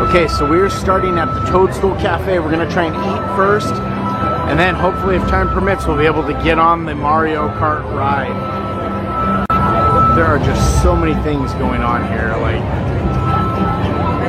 Okay, 0.09 0.28
so 0.28 0.47
we're 0.47 0.68
starting 0.68 1.16
at 1.16 1.32
the 1.32 1.40
Toadstool 1.50 1.97
Cafe. 1.97 2.38
We're 2.38 2.50
gonna 2.50 2.71
try 2.71 2.85
and 2.85 2.94
eat 2.94 3.35
first, 3.35 3.73
and 3.73 4.59
then 4.59 4.75
hopefully, 4.75 5.16
if 5.16 5.23
time 5.23 5.49
permits, 5.49 5.87
we'll 5.87 5.97
be 5.97 6.04
able 6.04 6.26
to 6.26 6.35
get 6.44 6.59
on 6.59 6.85
the 6.85 6.94
Mario 6.94 7.49
Kart 7.56 7.82
ride. 7.94 8.37
There 10.16 10.26
are 10.26 10.38
just 10.38 10.82
so 10.82 10.94
many 10.94 11.14
things 11.23 11.54
going 11.54 11.80
on 11.80 12.06
here, 12.12 12.37
like 12.42 12.81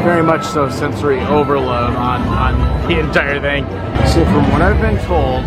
very 0.04 0.22
much 0.22 0.44
so 0.46 0.70
sensory 0.70 1.22
overload 1.22 1.94
on, 1.94 2.22
on 2.22 2.88
the 2.90 3.00
entire 3.00 3.40
thing. 3.40 3.66
So 4.08 4.26
from 4.26 4.52
what 4.52 4.62
I've 4.62 4.82
been 4.82 4.98
told, 5.06 5.44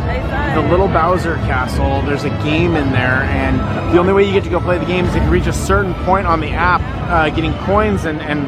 the 0.56 0.70
little 0.70 0.88
Bowser 0.88 1.36
castle, 1.44 2.00
there's 2.02 2.24
a 2.24 2.30
game 2.42 2.74
in 2.74 2.90
there, 2.90 3.22
and 3.24 3.58
the 3.94 3.98
only 3.98 4.14
way 4.14 4.24
you 4.24 4.32
get 4.32 4.44
to 4.44 4.50
go 4.50 4.58
play 4.58 4.78
the 4.78 4.86
game 4.86 5.04
is 5.04 5.14
if 5.14 5.22
you 5.22 5.28
reach 5.28 5.46
a 5.46 5.52
certain 5.52 5.92
point 6.06 6.26
on 6.26 6.40
the 6.40 6.48
app, 6.48 6.80
uh, 7.10 7.28
getting 7.28 7.52
coins 7.64 8.06
and, 8.06 8.22
and 8.22 8.46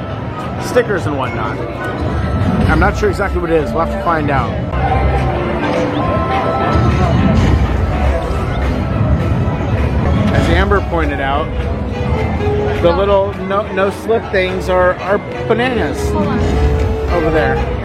stickers 0.66 1.04
and 1.04 1.18
whatnot. 1.18 1.58
I'm 2.68 2.80
not 2.80 2.96
sure 2.96 3.10
exactly 3.10 3.40
what 3.40 3.50
it 3.50 3.62
is. 3.62 3.70
We'll 3.72 3.84
have 3.84 3.94
to 3.94 4.02
find 4.02 4.30
out. 4.30 4.50
As 10.34 10.48
Amber 10.48 10.80
pointed 10.88 11.20
out, 11.20 11.46
the 12.82 12.92
little 12.97 13.35
no, 13.49 13.70
no 13.73 13.90
slip 13.90 14.30
things 14.30 14.68
are, 14.68 14.94
are 14.94 15.18
bananas 15.49 15.99
over 17.12 17.30
there. 17.30 17.77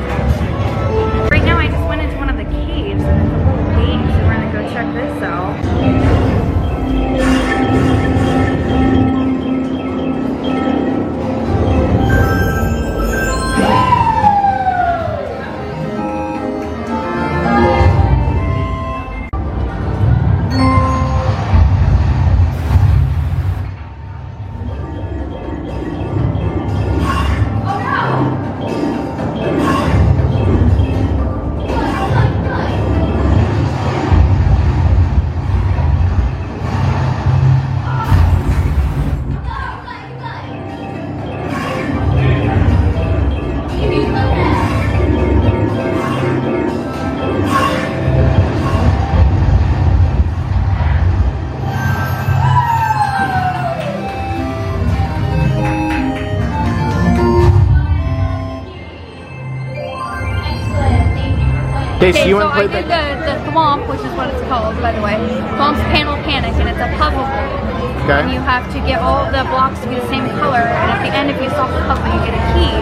Okay, 62.04 62.20
so 62.20 62.28
you 62.28 62.36
so 62.36 62.44
want 62.44 62.60
to 62.60 62.68
I 62.68 62.68
did 62.68 62.86
the, 62.92 63.04
the 63.24 63.36
Thwomp, 63.48 63.88
which 63.88 64.04
is 64.04 64.12
what 64.20 64.28
it's 64.28 64.44
called, 64.52 64.76
by 64.84 64.92
the 64.92 65.00
way. 65.00 65.16
Thwomp's 65.56 65.80
Panel 65.96 66.20
Panic, 66.28 66.52
and 66.60 66.68
it's 66.68 66.84
a 66.84 66.92
puzzle 67.00 67.24
game. 67.24 67.64
And 68.12 68.28
you 68.28 68.44
have 68.44 68.68
to 68.76 68.80
get 68.84 69.00
all 69.00 69.24
the 69.32 69.48
blocks 69.48 69.80
to 69.80 69.88
be 69.88 69.96
the 69.96 70.08
same 70.12 70.28
color, 70.44 70.68
and 70.68 70.88
at 70.92 71.00
the 71.00 71.16
end, 71.16 71.32
if 71.32 71.40
you 71.40 71.48
solve 71.56 71.72
the 71.72 71.80
puzzle, 71.88 72.04
you 72.12 72.20
get 72.28 72.36
a 72.36 72.44
key. 72.60 72.76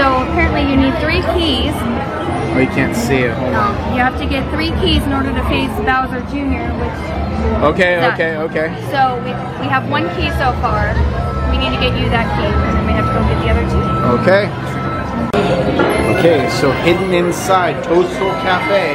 So 0.00 0.24
apparently, 0.24 0.64
you 0.64 0.80
need 0.80 0.96
three 1.04 1.20
keys. 1.36 1.76
Oh, 1.76 2.64
you 2.64 2.72
can't 2.72 2.96
see 2.96 3.28
it. 3.28 3.36
Hold 3.36 3.52
on. 3.52 3.76
Um, 3.76 3.92
you 3.92 4.00
have 4.00 4.16
to 4.16 4.24
get 4.24 4.48
three 4.48 4.72
keys 4.80 5.04
in 5.04 5.12
order 5.12 5.28
to 5.28 5.44
face 5.52 5.68
Bowser 5.84 6.24
Jr., 6.32 6.72
which 6.80 7.00
Okay, 7.76 8.00
okay, 8.16 8.40
okay. 8.48 8.72
So 8.88 9.20
we, 9.28 9.36
we 9.60 9.68
have 9.68 9.84
one 9.92 10.08
key 10.16 10.32
so 10.40 10.56
far. 10.64 10.96
We 11.52 11.60
need 11.60 11.76
to 11.76 11.80
get 11.84 11.92
you 12.00 12.08
that 12.08 12.24
key, 12.40 12.48
and 12.48 12.72
then 12.80 12.84
we 12.88 12.96
have 12.96 13.04
to 13.04 13.12
go 13.12 13.20
get 13.28 13.44
the 13.44 13.48
other 13.52 13.66
two. 13.68 14.24
Okay. 14.24 14.71
Okay, 16.22 16.46
so 16.50 16.70
hidden 16.70 17.12
inside 17.12 17.82
Toadstool 17.82 18.30
Cafe, 18.46 18.94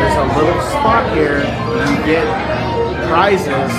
there's 0.00 0.16
a 0.16 0.24
little 0.34 0.58
spot 0.62 1.14
here 1.14 1.44
where 1.44 1.86
you 1.92 1.98
get 2.06 2.26
prizes. 3.06 3.70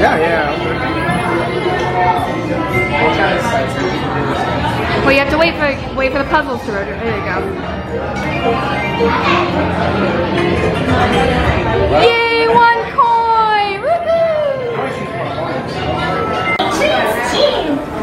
Yeah, 0.00 0.18
yeah. 0.18 0.50
Well, 5.04 5.12
you 5.12 5.20
have 5.20 5.30
to 5.30 5.38
wait 5.38 5.54
for 5.54 5.94
wait 5.94 6.10
for 6.10 6.18
the 6.18 6.24
puzzles 6.24 6.60
to 6.64 6.72
rotate. 6.72 6.98
There 6.98 7.16
you 7.16 7.24
go. 7.24 7.38
Yay, 12.02 12.48
one 12.48 12.77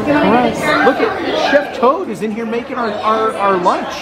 Look 0.06 1.00
at 1.00 1.50
Chef 1.50 1.76
Toad 1.76 2.08
is 2.10 2.22
in 2.22 2.30
here 2.30 2.46
making 2.46 2.76
our, 2.76 2.92
our, 2.92 3.32
our 3.32 3.56
lunch. 3.56 3.92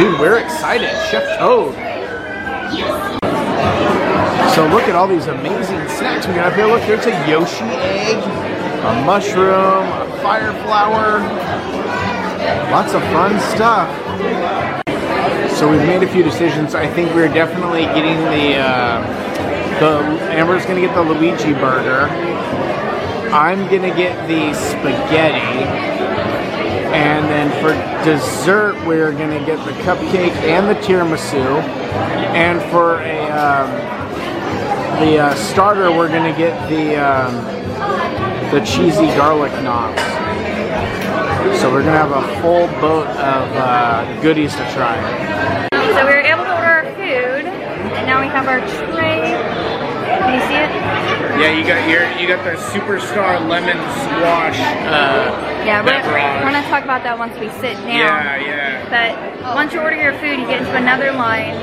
Dude, 0.00 0.18
we're 0.18 0.38
excited. 0.38 0.88
Chef 1.10 1.38
Toad. 1.38 1.74
So 4.54 4.66
look 4.66 4.88
at 4.88 4.96
all 4.96 5.06
these 5.06 5.28
amazing 5.28 5.88
snacks 5.88 6.26
we 6.26 6.34
got 6.34 6.48
up 6.48 6.54
here. 6.54 6.66
Look, 6.66 6.82
there's 6.82 7.06
a 7.06 7.30
Yoshi 7.30 7.62
egg, 7.62 8.16
a 8.16 9.04
mushroom, 9.06 9.86
a 9.86 10.18
fire 10.22 10.52
flower. 10.64 11.20
Lots 12.72 12.94
of 12.94 13.02
fun 13.12 13.38
stuff. 13.54 13.88
So 15.56 15.70
we've 15.70 15.86
made 15.86 16.02
a 16.02 16.08
few 16.08 16.24
decisions. 16.24 16.74
I 16.74 16.88
think 16.92 17.14
we're 17.14 17.32
definitely 17.32 17.82
getting 17.82 18.16
the 18.24 18.56
uh, 18.56 19.29
the 19.80 19.98
Amber's 20.30 20.66
gonna 20.66 20.82
get 20.82 20.94
the 20.94 21.02
Luigi 21.02 21.54
burger. 21.54 22.06
I'm 23.32 23.64
gonna 23.64 23.94
get 23.94 24.28
the 24.28 24.52
spaghetti, 24.52 25.64
and 26.92 27.24
then 27.26 27.50
for 27.62 27.72
dessert 28.04 28.74
we're 28.86 29.12
gonna 29.12 29.44
get 29.46 29.64
the 29.64 29.72
cupcake 29.82 30.34
and 30.42 30.68
the 30.68 30.74
tiramisu. 30.82 31.62
And 32.34 32.60
for 32.70 33.00
a 33.00 33.30
um, 33.30 33.70
the 35.00 35.18
uh, 35.18 35.34
starter, 35.34 35.90
we're 35.90 36.08
gonna 36.08 36.36
get 36.36 36.68
the 36.68 36.96
um, 36.96 37.34
the 38.50 38.60
cheesy 38.66 39.06
garlic 39.16 39.52
knots. 39.62 40.02
So 41.58 41.72
we're 41.72 41.82
gonna 41.82 41.96
have 41.96 42.10
a 42.12 42.42
full 42.42 42.66
boat 42.82 43.06
of 43.06 43.56
uh, 43.56 44.20
goodies 44.20 44.52
to 44.56 44.72
try. 44.72 44.96
So 45.70 46.04
we 46.04 46.12
were 46.12 46.20
able 46.20 46.44
to 46.44 46.54
order 46.54 46.66
our 46.66 46.84
food, 46.96 47.46
and 47.46 48.06
now 48.06 48.20
we 48.20 48.26
have 48.26 48.46
our 48.46 48.60
tray. 48.92 49.59
Can 50.30 50.38
you 50.38 50.46
see 50.46 50.62
it? 50.62 50.70
Yeah, 51.42 51.50
you 51.58 51.66
got 51.66 51.90
your 51.90 52.06
you 52.14 52.30
got 52.30 52.46
the 52.46 52.54
superstar 52.70 53.42
lemon 53.50 53.74
squash. 54.06 54.54
Uh, 54.86 55.26
Yeah, 55.66 55.82
we're, 55.82 55.98
we're 56.06 56.46
gonna 56.46 56.62
talk 56.70 56.84
about 56.86 57.02
that 57.02 57.18
once 57.18 57.34
we 57.42 57.50
sit 57.58 57.74
down. 57.82 57.90
Yeah, 57.90 58.38
yeah. 58.38 58.86
But 58.86 59.10
once 59.58 59.74
you 59.74 59.82
order 59.82 59.98
your 59.98 60.14
food, 60.22 60.38
you 60.38 60.46
get 60.46 60.62
into 60.62 60.76
another 60.78 61.10
line 61.10 61.58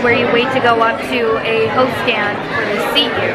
where 0.00 0.16
you 0.16 0.24
wait 0.32 0.48
to 0.56 0.60
go 0.64 0.80
up 0.80 0.96
to 1.12 1.20
a 1.44 1.68
host 1.76 1.92
stand 2.08 2.32
where 2.56 2.64
they 2.64 2.80
seat 2.96 3.12
you. 3.12 3.32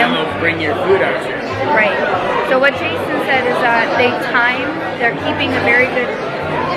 And 0.00 0.16
they'll 0.16 0.40
bring 0.40 0.64
your 0.64 0.72
food 0.88 1.04
out 1.04 1.20
to 1.20 1.28
you. 1.28 1.44
Right. 1.76 2.00
So 2.48 2.56
what 2.56 2.72
Jason 2.80 3.20
said 3.28 3.44
is 3.44 3.58
that 3.60 4.00
they 4.00 4.08
time, 4.32 4.64
they're 4.96 5.16
keeping 5.28 5.52
a 5.52 5.60
very 5.68 5.92
good 5.92 6.08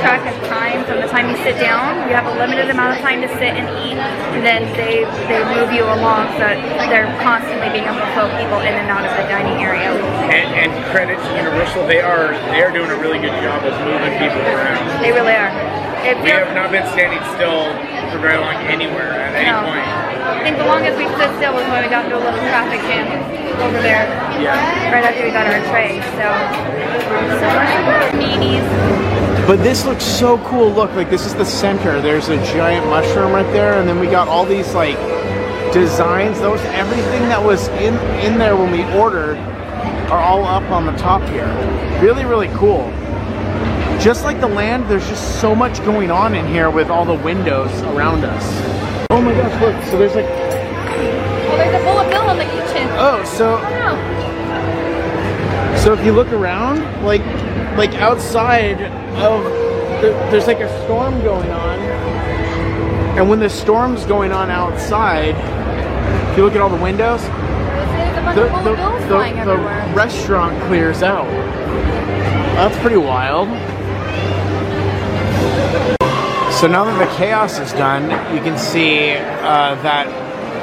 track 0.01 0.21
of 0.25 0.35
time 0.47 0.85
from 0.85 1.01
the 1.01 1.07
time 1.07 1.29
you 1.29 1.37
sit 1.43 1.57
down. 1.59 2.07
You 2.09 2.15
have 2.15 2.25
a 2.27 2.35
limited 2.37 2.69
amount 2.69 2.97
of 2.97 2.99
time 3.01 3.21
to 3.21 3.29
sit 3.39 3.53
and 3.57 3.65
eat, 3.85 3.97
and 4.35 4.45
then 4.45 4.65
they 4.77 5.03
they 5.27 5.41
move 5.57 5.71
you 5.73 5.83
along 5.85 6.29
so 6.37 6.45
they're 6.91 7.09
constantly 7.21 7.69
being 7.73 7.85
able 7.85 7.99
to 7.99 8.09
flow 8.13 8.29
people 8.37 8.61
in 8.61 8.73
and 8.77 8.87
out 8.89 9.03
of 9.05 9.11
the 9.17 9.25
dining 9.29 9.59
area. 9.63 9.89
And, 10.29 10.47
and 10.55 10.69
credit 10.91 11.17
to 11.17 11.29
Universal, 11.37 11.87
they 11.87 12.01
are 12.01 12.33
they 12.53 12.61
are 12.61 12.71
doing 12.71 12.89
a 12.91 12.99
really 12.99 13.19
good 13.19 13.35
job 13.41 13.63
of 13.65 13.73
moving 13.85 14.13
people 14.21 14.41
around. 14.53 14.81
They 15.01 15.11
really 15.11 15.33
are. 15.35 15.51
If 16.07 16.23
We 16.23 16.29
have 16.31 16.53
not 16.55 16.71
been 16.71 16.87
standing 16.93 17.19
still 17.35 17.67
for 18.13 18.19
very 18.23 18.37
long 18.37 18.55
anywhere 18.71 19.11
at 19.11 19.35
any 19.35 19.51
No. 19.51 19.59
point. 19.65 19.83
I 19.83 20.43
think 20.43 20.57
the 20.57 20.65
longest 20.65 20.95
we 20.97 21.07
stood 21.19 21.35
still 21.35 21.53
was 21.53 21.63
when 21.67 21.83
we 21.83 21.89
got 21.89 22.05
into 22.05 22.15
a 22.15 22.23
little 22.23 22.39
traffic 22.47 22.79
jam 22.87 23.07
over 23.59 23.81
there. 23.81 24.07
Yeah. 24.39 24.93
Right 24.93 25.03
after 25.03 25.23
we 25.25 25.31
got 25.31 25.47
our 25.47 25.59
tray. 25.67 25.99
So, 26.15 26.27
so 27.41 27.47
meaties. 28.15 28.96
But 29.47 29.63
this 29.63 29.85
looks 29.85 30.03
so 30.03 30.37
cool. 30.39 30.69
Look, 30.69 30.91
like 30.91 31.09
this 31.09 31.25
is 31.25 31.33
the 31.33 31.45
center. 31.45 32.01
There's 32.01 32.27
a 32.27 32.35
giant 32.47 32.85
mushroom 32.87 33.31
right 33.31 33.49
there, 33.53 33.79
and 33.79 33.87
then 33.87 33.97
we 33.97 34.07
got 34.07 34.27
all 34.27 34.45
these 34.45 34.73
like 34.73 34.97
designs. 35.71 36.37
Those 36.41 36.59
everything 36.65 37.21
that 37.29 37.41
was 37.41 37.69
in 37.69 37.95
in 38.25 38.37
there 38.37 38.57
when 38.57 38.73
we 38.73 38.83
ordered 38.99 39.37
are 40.11 40.19
all 40.19 40.43
up 40.43 40.69
on 40.69 40.85
the 40.85 40.91
top 40.97 41.21
here. 41.29 41.47
Really, 42.01 42.25
really 42.25 42.49
cool. 42.49 42.91
Just 44.01 44.25
like 44.25 44.41
the 44.41 44.49
land, 44.49 44.89
there's 44.89 45.07
just 45.07 45.39
so 45.39 45.55
much 45.55 45.77
going 45.85 46.11
on 46.11 46.35
in 46.35 46.45
here 46.45 46.69
with 46.69 46.89
all 46.89 47.05
the 47.05 47.23
windows 47.23 47.71
around 47.83 48.25
us. 48.25 48.43
Oh 49.11 49.21
my 49.21 49.33
gosh, 49.33 49.61
look. 49.61 49.81
So 49.85 49.97
there's 49.97 50.13
like 50.13 50.25
Well, 50.25 51.57
there's 51.57 51.81
a 51.81 51.85
bowl 51.85 51.99
of 51.99 52.09
bill 52.09 52.29
in 52.31 52.37
the 52.37 52.43
kitchen. 52.43 52.89
oh, 52.99 53.23
so 53.23 53.53
Wow. 53.53 53.95
So 55.77 55.93
if 55.93 56.05
you 56.05 56.11
look 56.11 56.33
around, 56.33 57.05
like 57.05 57.23
like 57.77 57.93
outside 57.93 59.06
of 59.19 59.43
there's 60.31 60.47
like 60.47 60.59
a 60.59 60.83
storm 60.85 61.21
going 61.23 61.49
on, 61.51 61.79
and 63.17 63.29
when 63.29 63.39
the 63.39 63.49
storm's 63.49 64.05
going 64.05 64.31
on 64.31 64.49
outside, 64.51 65.35
if 66.31 66.37
you 66.37 66.43
look 66.43 66.53
at 66.55 66.61
all 66.61 66.69
the 66.69 66.81
windows, 66.81 67.21
the, 68.35 68.43
the, 68.63 68.75
the- 69.07 69.45
the 69.45 69.57
restaurant 69.95 70.61
clears 70.63 71.01
out. 71.01 71.25
That's 72.57 72.77
pretty 72.79 72.97
wild. 72.97 73.47
So 76.53 76.67
now 76.67 76.85
that 76.85 76.97
the 76.97 77.15
chaos 77.17 77.59
is 77.59 77.71
done, 77.73 78.03
you 78.35 78.41
can 78.41 78.57
see 78.57 79.11
uh, 79.13 79.75
that 79.83 80.07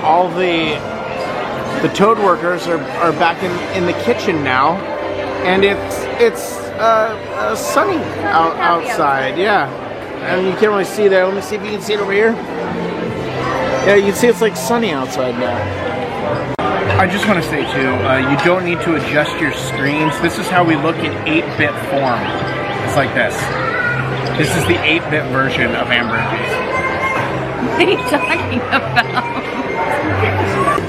all 0.03 0.29
the 0.29 0.75
the 1.87 1.95
toad 1.95 2.19
workers 2.19 2.67
are, 2.67 2.81
are 2.81 3.13
back 3.13 3.43
in, 3.43 3.53
in 3.77 3.87
the 3.87 3.93
kitchen 4.03 4.43
now, 4.43 4.77
and 5.45 5.65
it's 5.65 5.97
it's 6.21 6.64
uh, 6.79 7.17
uh, 7.35 7.55
sunny 7.57 8.03
out, 8.25 8.57
outside. 8.57 9.39
Yeah, 9.39 9.71
and 10.25 10.47
you 10.47 10.53
can't 10.53 10.69
really 10.69 10.85
see 10.85 11.09
there. 11.09 11.25
Let 11.27 11.35
me 11.35 11.43
see 11.43 11.57
if 11.57 11.65
you 11.65 11.71
can 11.71 11.81
see 11.81 11.95
it 11.95 12.01
over 12.01 12.13
here. 12.13 12.33
Yeah, 13.87 13.97
you 13.97 14.05
can 14.05 14.15
see 14.15 14.29
it's 14.29 14.41
like 14.41 14.57
sunny 14.57 14.91
outside 14.91 15.39
now. 15.39 15.85
I 16.99 17.07
just 17.07 17.27
want 17.27 17.43
to 17.43 17.49
say 17.51 17.63
too, 17.73 17.89
uh, 18.07 18.31
you 18.31 18.37
don't 18.45 18.65
need 18.65 18.81
to 18.83 18.95
adjust 18.97 19.39
your 19.41 19.53
screens. 19.53 20.19
This 20.21 20.39
is 20.39 20.49
how 20.49 20.65
we 20.65 20.77
look 20.77 20.97
in 20.97 21.13
8-bit 21.27 21.75
form. 21.91 22.21
It's 22.87 22.97
like 22.97 23.13
this. 23.15 23.35
This 24.39 24.57
is 24.57 24.65
the 24.67 24.75
8-bit 24.75 25.31
version 25.31 25.75
of 25.75 25.91
Amber 25.91 26.17
and 26.17 26.39
Jason. 26.39 26.65
What 27.75 27.83
are 27.83 27.91
you 27.91 27.97
talking 28.09 28.61
about? 28.61 29.35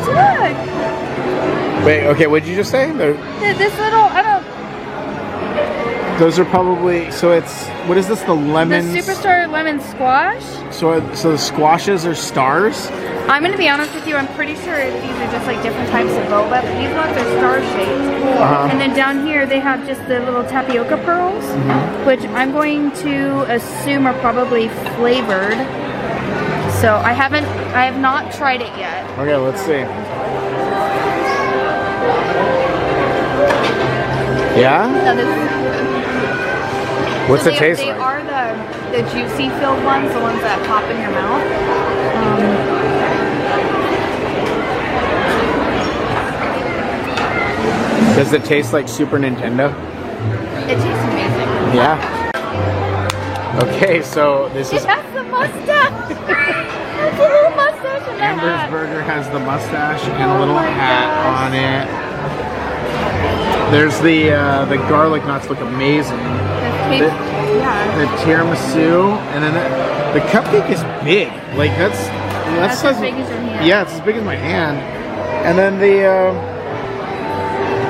Look, 0.06 0.76
Wait, 1.86 2.08
okay, 2.08 2.26
what 2.26 2.42
did 2.42 2.50
you 2.50 2.56
just 2.56 2.72
say? 2.72 2.92
They're, 2.92 3.14
this 3.14 3.78
little, 3.78 4.06
I 4.06 4.22
don't, 4.24 4.25
those 6.18 6.40
are 6.40 6.46
probably 6.46 7.12
so. 7.12 7.32
It's 7.32 7.68
what 7.88 7.98
is 7.98 8.08
this? 8.08 8.22
The 8.22 8.36
the 8.36 9.02
superstar 9.02 9.50
lemon 9.52 9.80
squash. 9.82 10.44
So 10.74 11.14
so 11.14 11.32
the 11.32 11.38
squashes 11.38 12.06
are 12.06 12.16
stars. 12.16 12.90
I'm 13.28 13.42
gonna 13.42 13.58
be 13.58 13.68
honest 13.68 13.94
with 13.96 14.08
you. 14.08 14.16
I'm 14.16 14.28
pretty 14.36 14.56
sure 14.56 14.78
these 14.78 15.12
are 15.12 15.32
just 15.32 15.48
like 15.48 15.62
different 15.64 15.90
types 15.90 16.12
of 16.12 16.24
boba. 16.26 16.62
But 16.62 16.78
these 16.78 16.94
ones 16.96 17.18
are 17.18 17.38
star 17.38 17.60
shaped. 17.74 18.26
Uh-huh. 18.40 18.68
And 18.72 18.80
then 18.80 18.96
down 18.96 19.26
here 19.26 19.46
they 19.46 19.60
have 19.60 19.86
just 19.88 20.06
the 20.08 20.20
little 20.22 20.44
tapioca 20.44 20.98
pearls, 21.04 21.44
Mm-hmm. 21.44 22.06
which 22.06 22.22
I'm 22.32 22.52
going 22.52 22.92
to 23.04 23.42
assume 23.54 24.06
are 24.08 24.18
probably 24.20 24.70
flavored. 24.96 25.58
So 26.82 26.98
I 26.98 27.14
haven't, 27.14 27.46
I 27.74 27.86
have 27.86 28.00
not 28.00 28.32
tried 28.34 28.62
it 28.62 28.72
yet. 28.78 29.10
Okay, 29.18 29.36
let's 29.36 29.62
see. 29.62 29.84
Yeah. 34.60 34.88
So 35.04 35.16
this, 35.16 35.55
What's 37.30 37.44
so 37.44 37.50
it 37.50 37.54
they, 37.54 37.60
taste 37.60 37.82
they 37.82 37.92
like? 37.94 38.00
are 38.02 38.22
the 38.24 38.44
the 38.92 39.02
juicy 39.12 39.50
filled 39.60 39.84
ones, 39.84 40.12
the 40.14 40.20
ones 40.22 40.40
that 40.42 40.60
pop 40.68 40.84
in 40.90 40.98
your 41.02 41.12
mouth. 41.12 41.42
Um, 42.16 42.66
Does 48.16 48.32
it 48.32 48.46
taste 48.46 48.72
like 48.72 48.88
Super 48.88 49.18
Nintendo? 49.20 49.74
it 50.70 50.78
tastes 50.80 51.04
amazing. 51.12 51.50
Yeah. 51.76 52.32
Okay, 53.62 54.02
so 54.02 54.50
this 54.54 54.72
It 54.72 54.78
is 54.78 54.86
has 54.86 55.14
the 55.14 55.24
mustache. 55.24 56.12
It's 56.96 57.20
a 57.20 57.22
little 57.22 57.52
mustache 57.52 58.08
in 58.10 58.16
the 58.18 58.24
Amber's 58.24 58.46
hat. 58.50 58.72
Burger 58.72 59.02
has 59.04 59.28
the 59.30 59.40
mustache 59.40 60.02
and 60.08 60.32
a 60.32 60.40
little 60.40 60.56
Oh 60.56 60.60
hat 60.60 61.08
gosh. 61.22 61.42
on 61.44 61.54
it. 61.54 61.88
There's 63.72 64.00
the 64.00 64.32
uh, 64.32 64.66
the 64.66 64.78
garlic 64.90 65.24
nuts 65.26 65.50
look 65.50 65.60
amazing. 65.60 66.18
The 66.90 67.08
yeah. 67.08 67.98
The 67.98 68.06
tiramisu 68.24 69.18
and 69.34 69.44
then 69.44 69.54
the, 69.54 70.20
the 70.20 70.26
cupcake 70.28 70.70
is 70.70 70.84
big. 71.04 71.28
Like 71.58 71.72
that's 71.78 71.98
that's, 72.56 72.82
That's 72.82 72.98
as 72.98 73.02
big 73.02 73.16
as 73.16 73.30
your 73.30 73.40
hand. 73.40 73.66
Yeah, 73.68 73.82
it's 73.82 73.94
as 73.94 74.02
big 74.02 74.16
as 74.18 74.24
my 74.24 74.36
hand. 74.36 74.78
And 75.46 75.58
then 75.58 75.80
the 75.80 76.06
uh, 76.06 76.32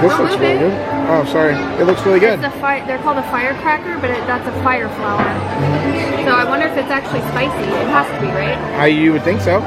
this 0.02 0.12
Don't 0.12 0.24
looks 0.24 0.38
really 0.38 0.58
good. 0.58 0.74
Oh, 1.08 1.24
sorry. 1.26 1.54
It 1.80 1.86
looks 1.86 2.04
really 2.06 2.20
good. 2.20 2.40
It's 2.40 2.54
the 2.54 2.60
fire. 2.60 2.86
They're 2.88 2.98
called 3.00 3.18
a 3.18 3.24
firecracker, 3.24 4.00
but 4.00 4.10
it, 4.10 4.26
that's 4.26 4.48
a 4.48 4.52
fire 4.64 4.90
flower. 4.90 5.24
So 6.26 6.32
I 6.32 6.46
wonder 6.50 6.66
if 6.68 6.78
it's 6.78 6.90
actually 6.90 7.22
spicy. 7.30 7.70
It 7.70 7.88
has 7.88 8.08
to 8.16 8.20
be, 8.22 8.28
right? 8.28 8.58
I 8.80 8.88
you 8.88 9.12
would 9.14 9.24
think 9.24 9.42
so. 9.42 9.60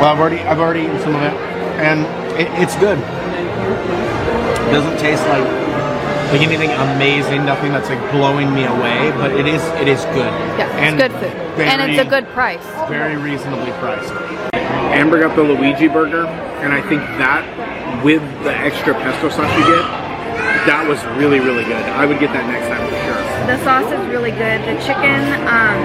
Well, 0.00 0.08
I've 0.08 0.18
already 0.18 0.40
I've 0.40 0.58
already 0.58 0.82
eaten 0.82 0.98
some 1.00 1.14
of 1.14 1.22
it, 1.22 1.34
and 1.78 2.06
it, 2.40 2.48
it's 2.60 2.76
good. 2.76 2.98
It 2.98 4.72
doesn't 4.72 4.98
taste 4.98 5.22
like 5.28 5.59
like 6.30 6.42
anything 6.42 6.70
amazing, 6.70 7.44
nothing 7.44 7.72
that's 7.72 7.88
like 7.88 8.00
blowing 8.12 8.54
me 8.54 8.64
away, 8.64 9.10
but 9.12 9.32
it 9.32 9.46
is 9.46 9.62
it 9.82 9.88
is 9.88 10.04
good. 10.14 10.30
Yeah, 10.58 10.70
it's 10.78 10.96
good 10.96 11.12
food, 11.18 11.66
and 11.66 11.90
it's 11.90 12.00
a 12.00 12.08
good 12.08 12.26
price. 12.28 12.64
very 12.88 13.16
reasonably 13.16 13.72
priced. 13.82 14.12
Amber 14.94 15.18
got 15.20 15.34
the 15.34 15.42
Luigi 15.42 15.88
burger, 15.88 16.26
and 16.62 16.72
I 16.72 16.80
think 16.82 17.02
that 17.18 17.42
with 18.04 18.22
the 18.44 18.54
extra 18.54 18.94
pesto 18.94 19.28
sauce 19.28 19.50
you 19.58 19.64
get, 19.74 19.82
that 20.70 20.86
was 20.86 21.02
really 21.18 21.40
really 21.40 21.64
good. 21.64 21.82
I 21.98 22.06
would 22.06 22.20
get 22.20 22.32
that 22.32 22.46
next 22.46 22.68
time 22.68 22.86
for 22.86 22.94
sure. 23.02 23.20
The 23.50 23.58
sauce 23.64 23.90
is 23.90 24.06
really 24.06 24.30
good. 24.30 24.62
The 24.70 24.78
chicken, 24.86 25.18
um, 25.50 25.82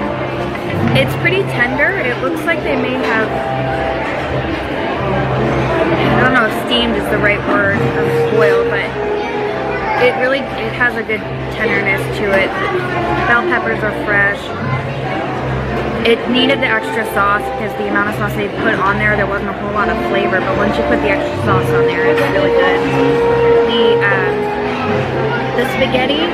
it's 0.94 1.14
pretty 1.18 1.42
tender. 1.58 1.90
It 1.90 2.22
looks 2.22 2.44
like 2.46 2.62
they 2.62 2.76
may 2.76 2.94
have. 2.94 3.26
I 6.16 6.20
don't 6.22 6.34
know 6.34 6.46
if 6.46 6.54
steamed 6.66 6.94
is 6.94 7.10
the 7.10 7.18
right 7.18 7.42
word 7.48 7.82
or 7.98 8.06
boiled, 8.36 8.70
but 8.70 9.15
it 10.04 10.12
really 10.20 10.44
it 10.60 10.74
has 10.76 10.92
a 10.96 11.02
good 11.02 11.24
tenderness 11.56 12.04
to 12.20 12.28
it. 12.28 12.52
Bell 13.28 13.40
peppers 13.48 13.80
are 13.80 13.96
fresh. 14.04 14.40
It 16.04 16.20
needed 16.30 16.60
the 16.60 16.70
extra 16.70 17.02
sauce 17.16 17.42
because 17.56 17.72
the 17.80 17.88
amount 17.88 18.12
of 18.12 18.14
sauce 18.20 18.36
they 18.36 18.46
put 18.62 18.76
on 18.78 19.00
there, 19.00 19.16
there 19.16 19.26
wasn't 19.26 19.50
a 19.50 19.58
whole 19.58 19.72
lot 19.72 19.88
of 19.88 19.96
flavor. 20.12 20.38
But 20.38 20.54
once 20.60 20.76
you 20.76 20.84
put 20.86 21.00
the 21.00 21.16
extra 21.16 21.34
sauce 21.48 21.66
on 21.72 21.88
there, 21.88 22.04
it's 22.06 22.20
really 22.36 22.52
good. 22.54 22.78
The 23.72 23.84
um, 24.04 24.34
the 25.56 25.64
spaghetti 25.74 26.28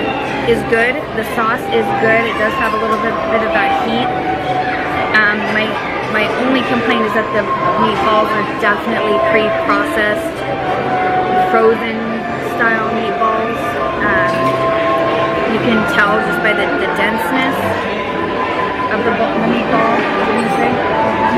is 0.51 0.59
good. 0.67 0.99
The 1.15 1.25
sauce 1.39 1.63
is 1.71 1.87
good. 2.03 2.23
It 2.27 2.37
does 2.43 2.53
have 2.59 2.75
a 2.75 2.81
little 2.83 2.99
bit, 2.99 3.15
bit 3.31 3.47
of 3.47 3.55
that 3.55 3.87
heat. 3.87 4.11
Um, 5.15 5.39
my 5.55 5.71
my 6.11 6.27
only 6.43 6.67
complaint 6.67 7.07
is 7.07 7.15
that 7.15 7.31
the 7.31 7.47
meatballs 7.81 8.29
are 8.29 8.45
definitely 8.61 9.17
pre-processed, 9.31 10.37
frozen 11.55 12.02
style 12.63 12.95
meatballs. 12.95 13.59
Um, 14.07 14.31
you 15.51 15.59
can 15.67 15.83
tell 15.99 16.15
just 16.23 16.39
by 16.47 16.55
the, 16.55 16.63
the 16.79 16.87
denseness 16.95 17.59
of 18.95 19.03
the, 19.03 19.11
the 19.19 19.47
meatball. 19.51 19.95
What 19.99 20.31
do 20.31 20.47
you 20.47 20.53
say? 20.55 20.71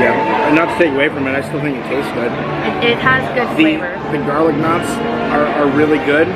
Yeah. 0.05 0.53
Not 0.53 0.69
to 0.69 0.75
take 0.77 0.93
away 0.93 1.09
from 1.09 1.25
it, 1.25 1.33
I 1.33 1.41
still 1.41 1.61
think 1.65 1.77
it 1.81 1.85
tastes 1.89 2.13
good. 2.13 2.29
It, 2.29 2.93
it 2.93 2.97
has 3.01 3.25
good 3.33 3.49
The, 3.57 3.81
flavor. 3.81 3.97
the 4.13 4.21
garlic 4.21 4.55
knots 4.61 4.85
are, 5.33 5.47
are 5.65 5.69
really 5.73 5.97
good, 6.05 6.27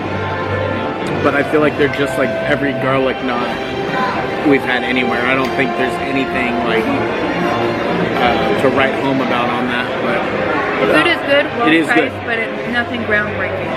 but 1.21 1.35
I 1.37 1.45
feel 1.53 1.61
like 1.61 1.77
they're 1.77 1.93
just 1.93 2.17
like 2.17 2.29
every 2.49 2.73
garlic 2.81 3.21
knot 3.29 3.45
we've 4.49 4.65
had 4.65 4.81
anywhere. 4.81 5.21
I 5.21 5.35
don't 5.37 5.53
think 5.53 5.69
there's 5.77 5.93
anything 6.01 6.57
like 6.65 6.81
uh, 8.17 8.61
to 8.65 8.67
write 8.73 8.97
home 9.05 9.21
about 9.21 9.53
on 9.53 9.69
that. 9.69 9.85
But 10.01 10.17
The 10.81 10.97
food 10.97 11.07
is 11.13 11.21
good, 11.29 11.45
well 11.61 11.67
It 11.69 11.73
is 11.77 11.85
priced, 11.85 12.09
good. 12.09 12.25
but 12.25 12.39
it's 12.41 12.73
nothing 12.73 13.01
groundbreaking. 13.05 13.68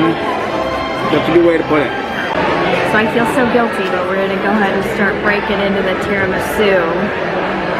That's 0.00 1.28
a 1.28 1.32
good 1.34 1.44
way 1.46 1.58
to 1.58 1.64
put 1.68 1.82
it. 1.82 1.92
So 2.92 2.98
I 3.00 3.08
feel 3.12 3.26
so 3.36 3.44
guilty, 3.52 3.84
but 3.88 4.08
we're 4.08 4.16
gonna 4.16 4.40
go 4.40 4.52
ahead 4.52 4.72
and 4.72 4.84
start 4.96 5.16
breaking 5.24 5.60
into 5.60 5.82
the 5.82 5.96
tiramisu. 6.04 6.80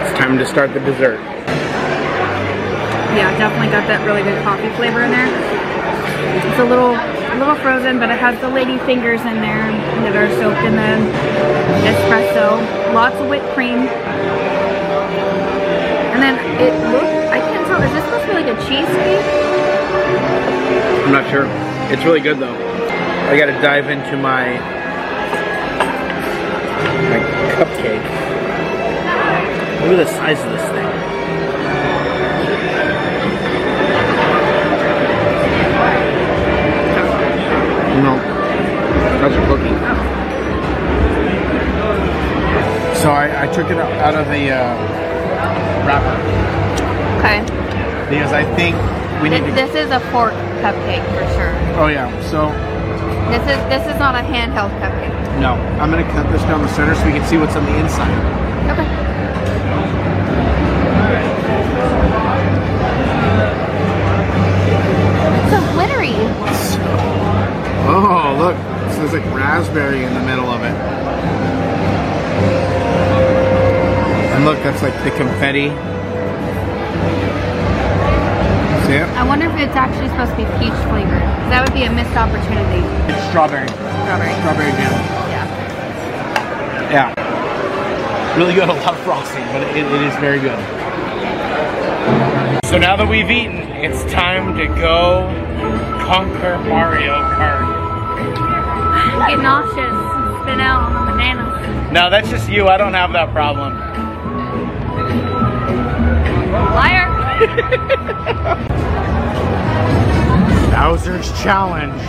It's 0.04 0.18
time 0.18 0.36
to 0.38 0.46
start 0.46 0.72
the 0.74 0.80
dessert. 0.80 1.20
Yeah, 3.12 3.28
definitely 3.36 3.68
got 3.68 3.86
that 3.88 4.00
really 4.08 4.22
good 4.22 4.40
coffee 4.44 4.72
flavor 4.76 5.04
in 5.04 5.10
there. 5.12 5.28
It's 5.28 6.60
a 6.60 6.64
little, 6.64 6.96
a 6.96 7.36
little 7.36 7.56
frozen, 7.60 8.00
but 8.00 8.08
it 8.08 8.16
has 8.16 8.40
the 8.40 8.48
lady 8.48 8.78
fingers 8.88 9.20
in 9.20 9.44
there 9.44 9.68
that 10.04 10.16
are 10.16 10.28
soaked 10.40 10.64
in 10.64 10.76
the 10.76 10.96
espresso. 11.84 12.56
Lots 12.96 13.16
of 13.20 13.28
whipped 13.28 13.52
cream. 13.52 13.84
And 16.12 16.20
then 16.24 16.40
it 16.56 16.72
looks, 16.88 17.12
I 17.28 17.40
can't 17.40 17.66
tell, 17.68 17.80
is 17.84 17.92
this 17.92 18.04
supposed 18.04 18.24
to 18.24 18.32
be 18.32 18.36
like 18.40 18.48
a 18.48 18.56
cheesecake? 18.64 19.24
I'm 21.04 21.12
not 21.12 21.28
sure. 21.28 21.44
It's 21.92 22.04
really 22.04 22.20
good 22.20 22.38
though. 22.38 22.54
I 23.28 23.36
gotta 23.38 23.52
dive 23.60 23.90
into 23.90 24.16
my 24.16 24.54
my 27.10 27.18
cupcake. 27.54 28.02
Look 29.82 29.98
at 29.98 30.06
the 30.06 30.06
size 30.06 30.40
of 30.40 30.50
this 30.52 30.68
thing. 30.70 31.92
No, 38.02 38.16
that's 39.20 39.34
a 39.34 39.46
cookie. 39.46 39.76
So 43.00 43.10
I, 43.10 43.42
I 43.42 43.46
took 43.52 43.70
it 43.70 43.76
out 43.78 44.14
of 44.14 44.26
the 44.28 44.50
uh, 44.50 44.76
wrapper 45.86 46.16
Okay. 47.18 47.40
because 48.08 48.32
I 48.32 48.44
think 48.56 48.74
we 49.22 49.28
need 49.28 49.42
This, 49.42 49.50
to. 49.50 49.74
this 49.74 49.86
is 49.86 49.90
a 49.90 50.00
fork 50.10 50.32
cupcake 50.62 51.04
for 51.10 51.26
sure. 51.34 51.52
Oh 51.82 51.88
yeah, 51.88 52.08
so 52.30 52.50
This 53.30 53.42
is 53.42 53.58
this 53.68 53.84
is 53.92 53.98
not 53.98 54.14
a 54.14 54.22
handheld 54.22 54.70
cupcake. 54.80 55.10
No, 55.40 55.54
I'm 55.80 55.90
gonna 55.90 56.04
cut 56.12 56.30
this 56.30 56.42
down 56.42 56.62
the 56.62 56.68
center 56.68 56.94
so 56.94 57.04
we 57.06 57.12
can 57.12 57.24
see 57.26 57.36
what's 57.36 57.56
on 57.56 57.64
the 57.64 57.76
inside. 57.78 58.14
Okay. 58.70 58.86
It's 65.38 65.50
so 65.50 65.60
glittery. 65.72 66.14
Oh, 67.88 68.36
look, 68.38 68.56
so 68.92 68.98
there's 69.00 69.12
like 69.14 69.24
raspberry 69.34 70.04
in 70.04 70.14
the 70.14 70.20
middle 70.20 70.48
of 70.50 70.62
it. 70.62 70.74
And 74.34 74.44
look, 74.44 74.58
that's 74.62 74.82
like 74.82 74.94
the 75.04 75.10
confetti. 75.16 75.68
It? 78.92 79.08
I 79.16 79.24
wonder 79.24 79.48
if 79.48 79.56
it's 79.56 79.74
actually 79.74 80.08
supposed 80.08 80.32
to 80.32 80.36
be 80.36 80.44
peach 80.60 80.76
flavored. 80.92 81.24
That 81.48 81.64
would 81.64 81.72
be 81.72 81.84
a 81.84 81.92
missed 81.92 82.12
opportunity. 82.12 82.84
It's 83.08 83.24
strawberry. 83.32 83.64
Strawberry. 83.68 84.36
Strawberry 84.44 84.72
jam. 84.76 84.92
Yeah. 85.32 87.08
Yeah. 87.16 88.36
Really 88.36 88.52
good, 88.52 88.68
a 88.68 88.72
lot 88.72 88.92
of 88.92 89.00
frosting, 89.00 89.44
but 89.48 89.62
it, 89.62 89.76
it 89.76 90.02
is 90.02 90.14
very 90.16 90.40
good. 90.40 90.58
So 92.68 92.76
now 92.76 92.96
that 92.96 93.08
we've 93.08 93.30
eaten, 93.30 93.60
it's 93.80 94.04
time 94.12 94.56
to 94.58 94.66
go 94.66 95.24
conquer 96.04 96.58
Mario 96.68 97.16
Kart. 97.32 97.64
Get 99.26 99.40
nauseous. 99.40 99.96
Spin 100.42 100.60
out 100.60 100.92
on 100.92 101.06
the 101.06 101.12
bananas. 101.12 101.92
No, 101.92 102.10
that's 102.10 102.28
just 102.28 102.50
you. 102.50 102.68
I 102.68 102.76
don't 102.76 102.94
have 102.94 103.12
that 103.12 103.32
problem. 103.32 103.72
Liar. 106.74 107.01
Bowser's 110.70 111.28
challenge. 111.42 112.00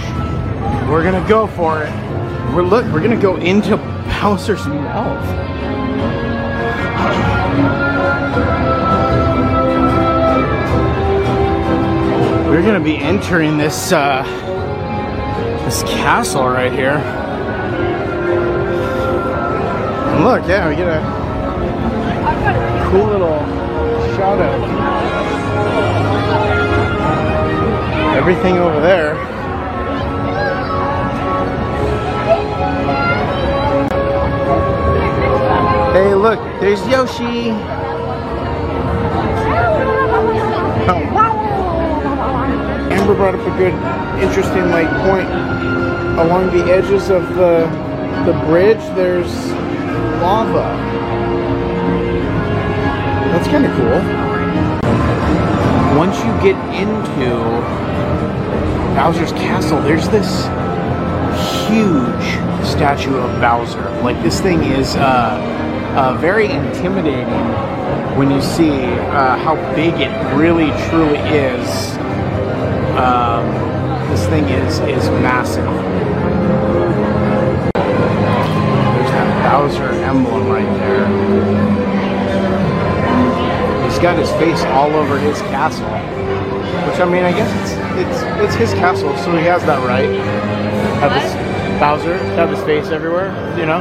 We're 0.88 1.04
gonna 1.04 1.28
go 1.28 1.48
for 1.48 1.84
it. 1.84 1.92
We're 2.54 2.64
look. 2.64 2.86
We're 2.94 3.02
gonna 3.02 3.20
go 3.20 3.38
into 3.38 3.78
Bowser's 3.78 4.66
mouth. 4.68 5.26
We're 12.48 12.62
gonna 12.62 12.80
be 12.80 12.98
entering 12.98 13.58
this 13.58 13.92
uh, 13.92 14.24
this 15.66 15.82
castle 15.84 16.48
right 16.48 16.72
here. 16.72 17.02
And 20.12 20.24
look, 20.24 20.48
yeah, 20.48 20.70
we 20.70 20.76
get 20.76 20.88
a 20.88 21.02
cool 22.92 23.08
little 23.08 23.40
shout 24.16 24.40
out. 24.40 24.73
Everything 28.16 28.58
over 28.58 28.80
there. 28.80 29.16
Hey, 35.94 36.16
look, 36.16 36.40
there's 36.62 36.80
Yoshi. 36.88 37.50
Amber 42.94 43.16
brought 43.16 43.36
up 43.36 43.42
a 43.42 43.58
good, 43.58 43.74
interesting 44.24 44.70
like 44.70 44.88
point. 45.06 45.28
Along 46.20 46.48
the 46.56 46.72
edges 46.72 47.10
of 47.10 47.28
the 47.36 47.68
the 48.26 48.34
bridge, 48.46 48.80
there's 48.96 49.34
lava. 50.22 50.78
That's 53.32 53.48
kind 53.48 53.66
of 53.66 53.76
cool. 53.76 54.33
Once 55.98 56.18
you 56.26 56.32
get 56.42 56.58
into 56.74 57.30
Bowser's 58.96 59.32
castle, 59.34 59.80
there's 59.80 60.10
this 60.10 60.46
huge 61.68 62.68
statue 62.68 63.16
of 63.16 63.40
Bowser. 63.40 63.90
Like 64.02 64.22
this 64.24 64.42
thing 64.42 64.64
is 64.64 64.96
uh, 64.96 65.38
uh, 65.96 66.18
very 66.20 66.48
intimidating 66.48 67.28
when 68.18 68.32
you 68.32 68.42
see 68.42 68.72
uh, 68.72 69.38
how 69.38 69.56
big 69.76 69.94
it 70.00 70.36
really 70.36 70.72
truly 70.90 71.20
is. 71.20 71.96
Um, 72.98 73.46
this 74.10 74.26
thing 74.28 74.46
is 74.46 74.80
is 74.80 75.08
massive. 75.22 75.66
There's 78.96 79.12
that 79.12 79.52
Bowser 79.52 79.92
emblem 80.04 80.48
right 80.48 80.80
there. 80.80 81.83
He's 84.04 84.12
got 84.12 84.20
his 84.20 84.32
face 84.32 84.62
all 84.66 84.92
over 84.92 85.18
his 85.18 85.40
castle. 85.44 85.88
Which 85.88 87.00
I 87.00 87.06
mean, 87.06 87.24
I 87.24 87.32
guess 87.32 87.50
it's 87.62 87.72
it's 87.98 88.22
it's 88.44 88.56
his 88.56 88.74
castle, 88.74 89.16
so 89.16 89.32
he 89.38 89.46
has 89.46 89.64
that 89.64 89.80
right. 89.88 90.10
Have 91.00 91.14
his 91.14 91.34
Bowser 91.80 92.18
have 92.36 92.50
his 92.50 92.62
face 92.66 92.88
everywhere, 92.88 93.32
you 93.58 93.66
know. 93.66 93.80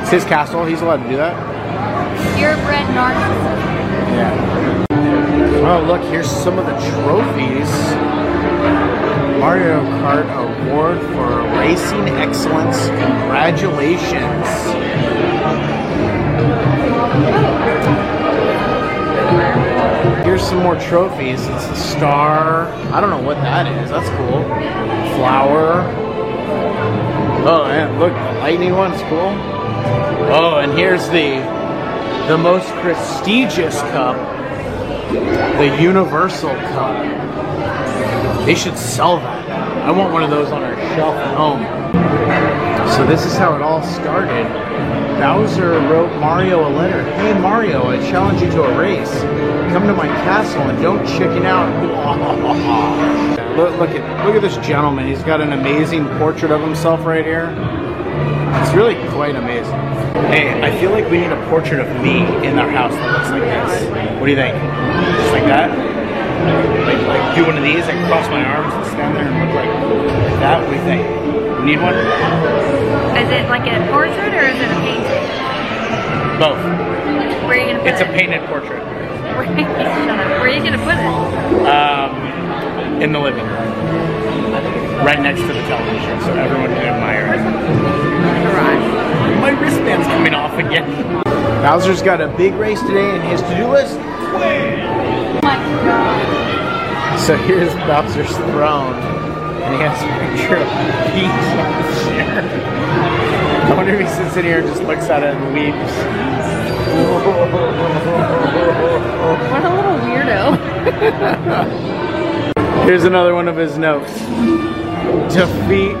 It's 0.00 0.12
his 0.12 0.24
castle. 0.24 0.64
He's 0.64 0.80
allowed 0.80 1.02
to 1.02 1.08
do 1.08 1.16
that. 1.16 1.34
Purebred 2.36 2.86
narcissism. 2.94 3.66
Yeah. 4.14 4.86
Oh, 4.92 5.82
look, 5.84 6.02
here's 6.02 6.30
some 6.30 6.60
of 6.60 6.66
the 6.66 6.78
trophies. 6.92 7.70
Mario 9.40 9.82
Kart 10.04 10.30
Award 10.38 11.00
for 11.00 11.42
Racing 11.58 12.10
Excellence. 12.10 12.86
Congratulations. 12.90 14.46
Oh. 17.18 17.55
Here's 20.26 20.42
some 20.42 20.58
more 20.58 20.74
trophies. 20.80 21.40
It's 21.46 21.64
a 21.66 21.76
star. 21.76 22.66
I 22.92 23.00
don't 23.00 23.10
know 23.10 23.22
what 23.22 23.36
that 23.36 23.68
is. 23.80 23.90
That's 23.90 24.08
cool. 24.16 24.42
Flower. 25.16 25.82
Oh, 27.46 27.64
man, 27.68 27.96
look, 28.00 28.12
the 28.12 28.40
lightning 28.40 28.74
one's 28.74 29.00
cool. 29.02 29.30
Oh, 30.34 30.58
and 30.60 30.72
here's 30.72 31.06
the 31.10 31.36
the 32.26 32.36
most 32.36 32.68
prestigious 32.82 33.80
cup, 33.82 34.16
the 35.58 35.80
Universal 35.80 36.56
Cup. 36.56 38.44
They 38.44 38.56
should 38.56 38.76
sell 38.76 39.18
that. 39.18 39.48
I 39.86 39.92
want 39.92 40.12
one 40.12 40.24
of 40.24 40.30
those 40.30 40.50
on 40.50 40.60
our 40.60 40.74
shelf 40.96 41.14
at 41.14 41.36
home. 41.36 41.75
So 42.94 43.04
this 43.06 43.26
is 43.26 43.36
how 43.36 43.54
it 43.54 43.62
all 43.62 43.82
started. 43.82 44.46
Bowser 45.18 45.80
wrote 45.90 46.14
Mario 46.20 46.68
a 46.68 46.70
letter. 46.70 47.02
Hey 47.16 47.38
Mario, 47.38 47.88
I 47.88 47.98
challenge 48.10 48.40
you 48.40 48.50
to 48.50 48.62
a 48.62 48.78
race. 48.78 49.20
Come 49.72 49.86
to 49.86 49.94
my 49.94 50.06
castle 50.06 50.62
and 50.62 50.80
don't 50.80 51.06
chicken 51.06 51.44
out. 51.44 51.68
look, 53.56 53.78
look 53.78 53.90
at 53.90 54.26
look 54.26 54.34
at 54.34 54.42
this 54.42 54.56
gentleman. 54.66 55.06
He's 55.06 55.22
got 55.22 55.40
an 55.40 55.52
amazing 55.52 56.06
portrait 56.18 56.50
of 56.50 56.60
himself 56.60 57.04
right 57.04 57.24
here. 57.24 57.54
It's 58.62 58.72
really 58.72 58.94
quite 59.10 59.36
amazing. 59.36 59.74
Hey, 60.30 60.62
I 60.62 60.78
feel 60.80 60.90
like 60.90 61.10
we 61.10 61.18
need 61.18 61.32
a 61.32 61.48
portrait 61.48 61.80
of 61.80 62.02
me 62.02 62.20
in 62.46 62.58
our 62.58 62.70
house 62.70 62.92
that 62.94 63.12
looks 63.12 63.30
like 63.30 63.42
this. 63.42 64.20
What 64.20 64.26
do 64.26 64.32
you 64.32 64.36
think? 64.36 64.54
Just 64.54 65.32
like 65.32 65.44
that? 65.44 65.70
Like, 66.86 67.06
like 67.06 67.34
do 67.34 67.44
one 67.44 67.56
of 67.58 67.64
these, 67.64 67.84
I 67.84 67.92
cross 68.06 68.28
my 68.28 68.44
arms 68.44 68.72
and 68.72 68.86
stand 68.86 69.16
there 69.16 69.26
and 69.26 69.46
look 69.46 69.54
like, 69.54 69.68
like 70.30 70.40
that? 70.40 70.62
What 70.62 70.70
do 70.70 70.76
you 70.76 70.84
think? 70.84 71.15
We 71.66 71.74
need 71.74 71.82
one? 71.82 71.96
Is 71.96 73.28
it 73.28 73.48
like 73.50 73.66
a 73.66 73.90
portrait 73.90 74.32
or 74.32 74.46
is 74.46 74.54
it 74.54 74.70
a 74.70 74.78
painting? 74.86 76.38
Both. 76.38 76.62
Where 77.42 77.50
are 77.50 77.56
you 77.56 77.66
gonna 77.66 77.80
put 77.80 77.88
It's 77.88 78.00
a 78.00 78.04
painted 78.04 78.46
portrait. 78.46 78.84
Where. 79.36 79.46
Where 79.50 80.42
are 80.42 80.48
you 80.48 80.62
gonna 80.62 80.78
put 80.78 80.94
it? 80.94 81.66
Um, 81.66 83.02
in 83.02 83.10
the 83.10 83.18
living 83.18 83.42
room. 83.42 85.04
Right 85.04 85.18
next 85.18 85.40
to 85.40 85.48
the 85.48 85.62
television, 85.66 86.20
so 86.20 86.34
everyone 86.34 86.68
can 86.68 86.86
admire 86.86 87.34
it. 87.34 87.42
Garage. 88.46 89.40
My 89.40 89.50
wristband's 89.60 90.06
coming 90.06 90.34
off 90.34 90.56
again. 90.58 91.24
Bowser's 91.64 92.00
got 92.00 92.20
a 92.20 92.28
big 92.36 92.54
race 92.54 92.80
today 92.82 93.12
in 93.12 93.22
his 93.22 93.42
to-do 93.42 93.66
list. 93.66 93.98
Oh 93.98 95.40
my 95.42 95.56
god. 95.84 97.18
So 97.18 97.36
here's 97.36 97.74
Bowser's 97.88 98.36
throne, 98.52 99.15
and 99.66 99.74
he 99.74 99.80
has 99.82 99.98
a 100.00 100.06
picture 100.22 100.56
of 100.56 100.68
Peach 101.10 101.46
on 101.58 101.70
the 101.74 101.86
chair. 102.06 102.38
I 103.66 103.74
wonder 103.74 103.92
if 103.94 104.00
he 104.00 104.06
sits 104.06 104.36
in 104.36 104.44
here 104.44 104.58
and 104.60 104.68
just 104.68 104.82
looks 104.82 105.06
at 105.06 105.24
it 105.24 105.34
and 105.34 105.52
weeps. 105.52 105.92
What 109.50 109.64
a 109.64 109.70
little 109.74 109.98
weirdo. 110.06 110.56
Here's 112.86 113.04
another 113.04 113.34
one 113.34 113.48
of 113.48 113.56
his 113.56 113.76
notes. 113.76 114.12
Defeat 115.34 115.96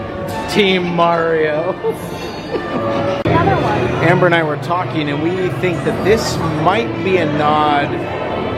Team 0.54 0.94
Mario. 0.94 1.74
Amber 4.06 4.26
and 4.26 4.34
I 4.34 4.44
were 4.44 4.58
talking, 4.58 5.10
and 5.10 5.20
we 5.20 5.48
think 5.60 5.76
that 5.84 6.04
this 6.04 6.36
might 6.62 6.86
be 7.02 7.16
a 7.16 7.26
nod 7.26 7.90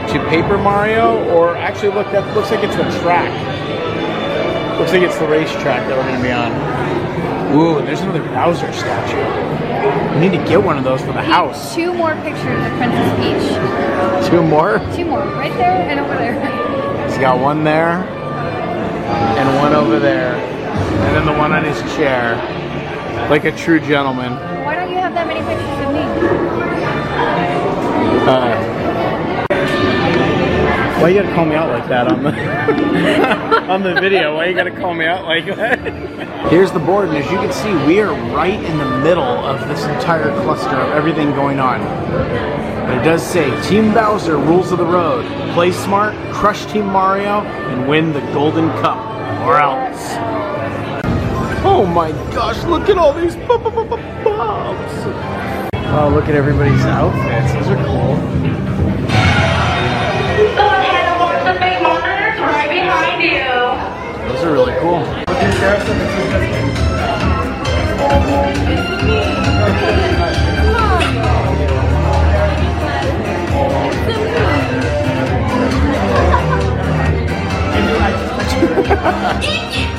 to 0.09 0.29
Paper 0.29 0.59
Mario, 0.59 1.27
or 1.33 1.57
actually, 1.57 1.95
look, 1.95 2.11
that 2.11 2.35
looks 2.35 2.51
like 2.51 2.63
it's 2.63 2.75
a 2.75 3.01
track. 3.01 3.58
Looks 4.79 4.93
like 4.93 5.01
it's 5.01 5.19
the 5.19 5.27
racetrack 5.27 5.87
that 5.87 5.97
we're 5.97 6.03
going 6.03 6.15
to 6.15 6.23
be 6.23 6.31
on. 6.31 6.53
Ooh, 7.53 7.85
there's 7.85 7.99
another 7.99 8.23
Bowser 8.23 8.71
statue. 8.71 10.15
We 10.15 10.29
need 10.29 10.37
to 10.37 10.43
get 10.45 10.63
one 10.63 10.77
of 10.77 10.85
those 10.85 11.01
for 11.01 11.11
the 11.11 11.21
house. 11.21 11.75
Two 11.75 11.93
more 11.93 12.15
pictures 12.15 12.65
of 12.65 12.71
Princess 12.77 13.11
Peach. 13.19 14.29
Two 14.29 14.41
more. 14.41 14.79
Two 14.95 15.03
more. 15.03 15.19
Right 15.19 15.51
there 15.53 15.89
and 15.89 15.99
over 15.99 16.13
there. 16.15 17.07
He's 17.07 17.17
got 17.17 17.39
one 17.41 17.65
there, 17.65 18.03
and 19.39 19.57
one 19.57 19.73
over 19.73 19.99
there, 19.99 20.35
and 20.35 21.15
then 21.15 21.25
the 21.25 21.33
one 21.37 21.51
on 21.51 21.65
his 21.65 21.81
chair, 21.95 22.35
like 23.29 23.43
a 23.43 23.51
true 23.51 23.81
gentleman. 23.81 24.33
Why 24.63 24.75
don't 24.75 24.89
you 24.89 24.97
have 24.97 25.13
that 25.13 25.27
many 25.27 25.41
pictures 25.41 25.79
of 25.85 25.91
me? 25.93 26.03
Uh, 28.29 28.78
why 31.01 31.09
you 31.09 31.21
gotta 31.21 31.33
call 31.33 31.45
me 31.45 31.55
out 31.55 31.69
like 31.69 31.87
that 31.87 32.11
on 32.11 32.23
the 32.23 32.31
on 33.71 33.83
the 33.83 33.93
video? 34.01 34.35
Why 34.35 34.45
you 34.45 34.55
gotta 34.55 34.71
call 34.71 34.93
me 34.93 35.05
out 35.05 35.23
like 35.23 35.45
that? 35.45 35.79
Here's 36.49 36.71
the 36.71 36.79
board, 36.79 37.09
and 37.09 37.17
as 37.17 37.31
you 37.31 37.37
can 37.37 37.53
see, 37.53 37.73
we 37.87 38.01
are 38.01 38.13
right 38.33 38.61
in 38.61 38.77
the 38.77 38.99
middle 38.99 39.23
of 39.23 39.65
this 39.69 39.85
entire 39.85 40.29
cluster 40.43 40.75
of 40.75 40.91
everything 40.91 41.31
going 41.31 41.59
on. 41.59 41.79
But 42.85 42.97
it 42.97 43.03
does 43.03 43.23
say 43.23 43.49
Team 43.69 43.93
Bowser 43.93 44.37
rules 44.37 44.71
of 44.71 44.77
the 44.77 44.85
road. 44.85 45.25
Play 45.53 45.71
smart, 45.71 46.15
crush 46.33 46.65
Team 46.65 46.85
Mario, 46.87 47.41
and 47.41 47.87
win 47.87 48.11
the 48.11 48.21
Golden 48.33 48.69
Cup, 48.81 48.97
or 49.45 49.57
else. 49.57 50.15
Oh 51.63 51.85
my 51.85 52.11
gosh! 52.33 52.61
Look 52.65 52.89
at 52.89 52.97
all 52.97 53.13
these 53.13 53.35
bobs. 53.47 54.93
Oh, 55.91 56.11
look 56.13 56.25
at 56.25 56.35
everybody's 56.35 56.81
outfits. 56.81 57.53
Those 57.53 57.67
are 57.67 57.85
cool. 57.85 58.68
You. 64.41 64.45
Those 64.45 64.47
are 64.47 64.53
really 64.53 64.73
cool. 64.79 65.03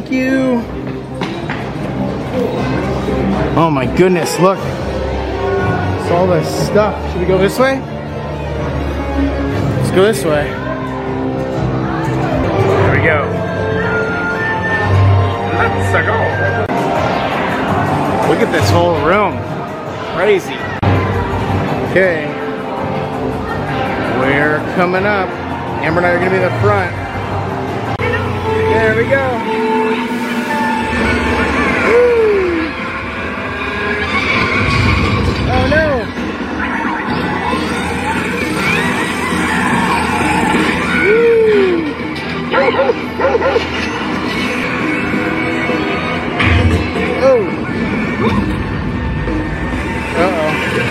Thank 0.00 0.12
you. 0.12 0.64
Oh 3.54 3.70
my 3.70 3.84
goodness, 3.84 4.40
look. 4.40 4.58
It's 4.58 6.10
all 6.10 6.26
this 6.26 6.48
stuff. 6.66 7.12
Should 7.12 7.20
we 7.20 7.26
go 7.26 7.36
this 7.36 7.58
way? 7.58 7.80
Let's 9.76 9.90
go 9.90 10.02
this 10.04 10.24
way. 10.24 10.48
There 12.64 12.92
we 12.96 13.02
go. 13.04 13.28
Let's 15.58 15.92
go. 16.06 16.16
Look 18.32 18.40
at 18.40 18.50
this 18.52 18.70
whole 18.70 18.98
room. 19.04 19.36
Crazy. 20.16 20.56
Okay. 21.90 22.26
We're 24.18 24.60
coming 24.76 25.04
up. 25.04 25.28
Amber 25.82 26.00
and 26.00 26.06
I 26.06 26.10
are 26.12 26.24
to 26.24 26.30
be 26.30 26.36
in 26.36 26.42
the 26.42 26.60
front. 26.60 26.96
There 27.98 28.96
we 28.96 29.10
go. 29.10 29.59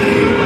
Uh-oh. 0.02 0.30
Bowser. 0.30 0.39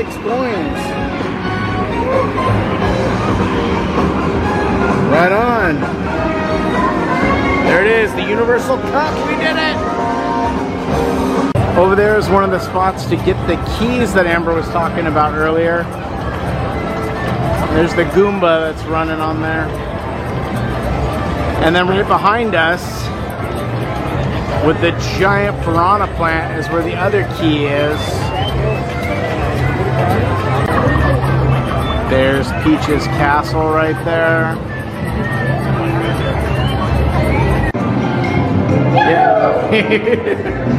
86 0.00 0.16
points. 0.16 0.80
Right 5.10 5.30
on. 5.30 5.80
There 7.66 7.84
it 7.84 7.90
is, 7.90 8.10
the 8.14 8.22
Universal 8.22 8.78
Cup. 8.78 9.28
We 9.28 9.36
did 9.36 9.56
it! 9.58 9.76
Over 11.76 11.94
there 11.94 12.16
is 12.16 12.30
one 12.30 12.44
of 12.44 12.50
the 12.50 12.60
spots 12.60 13.04
to 13.06 13.16
get 13.16 13.36
the 13.46 13.56
keys 13.78 14.14
that 14.14 14.26
Amber 14.26 14.54
was 14.54 14.66
talking 14.68 15.06
about 15.06 15.34
earlier. 15.34 15.82
There's 17.74 17.94
the 17.94 18.04
Goomba 18.04 18.72
that's 18.72 18.82
running 18.84 19.20
on 19.20 19.42
there. 19.42 19.66
And 21.62 21.76
then 21.76 21.86
right 21.86 22.08
behind 22.08 22.54
us, 22.54 22.82
with 24.64 24.80
the 24.80 24.92
giant 25.18 25.62
piranha 25.62 26.06
plant, 26.16 26.58
is 26.58 26.66
where 26.70 26.82
the 26.82 26.96
other 26.96 27.24
key 27.38 27.66
is. 27.66 28.19
There's 32.20 32.52
Peach's 32.62 33.06
castle 33.06 33.70
right 33.70 33.96
there. 34.04 34.54
Yeah. 38.94 40.66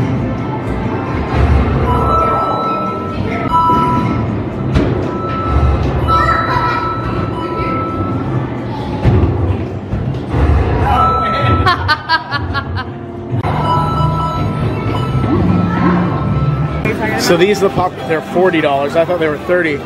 So 17.20 17.38
these 17.38 17.64
are 17.64 17.70
the 17.70 17.76
pop. 17.76 17.94
They're 18.10 18.22
forty 18.34 18.60
dollars. 18.60 18.98
I 18.98 19.06
thought 19.06 19.22
they 19.22 19.30
were 19.30 19.38
thirty, 19.38 19.78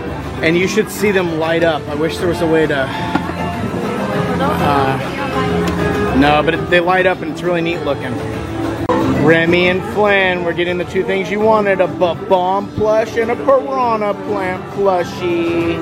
and 0.44 0.58
you 0.58 0.68
should 0.68 0.90
see 0.90 1.12
them 1.12 1.40
light 1.40 1.64
up. 1.64 1.82
I 1.88 1.96
wish 1.96 2.18
there 2.18 2.28
was 2.28 2.42
a 2.42 2.48
way 2.48 2.68
to. 2.68 2.88
Uh, 4.38 4.98
no, 6.20 6.42
but 6.44 6.54
it, 6.54 6.70
they 6.70 6.80
light 6.80 7.06
up 7.06 7.22
and 7.22 7.32
it's 7.32 7.42
really 7.42 7.62
neat 7.62 7.80
looking. 7.84 8.14
Remy 9.26 9.70
and 9.70 9.82
Flynn, 9.94 10.44
we're 10.44 10.54
getting 10.54 10.78
the 10.78 10.86
two 10.86 11.04
things 11.04 11.32
you 11.32 11.40
wanted: 11.40 11.82
a 11.82 11.88
Bob-omb 11.88 12.74
plush 12.76 13.18
and 13.18 13.32
a 13.32 13.36
piranha 13.36 14.14
plant 14.26 14.64
plushie. 14.74 15.80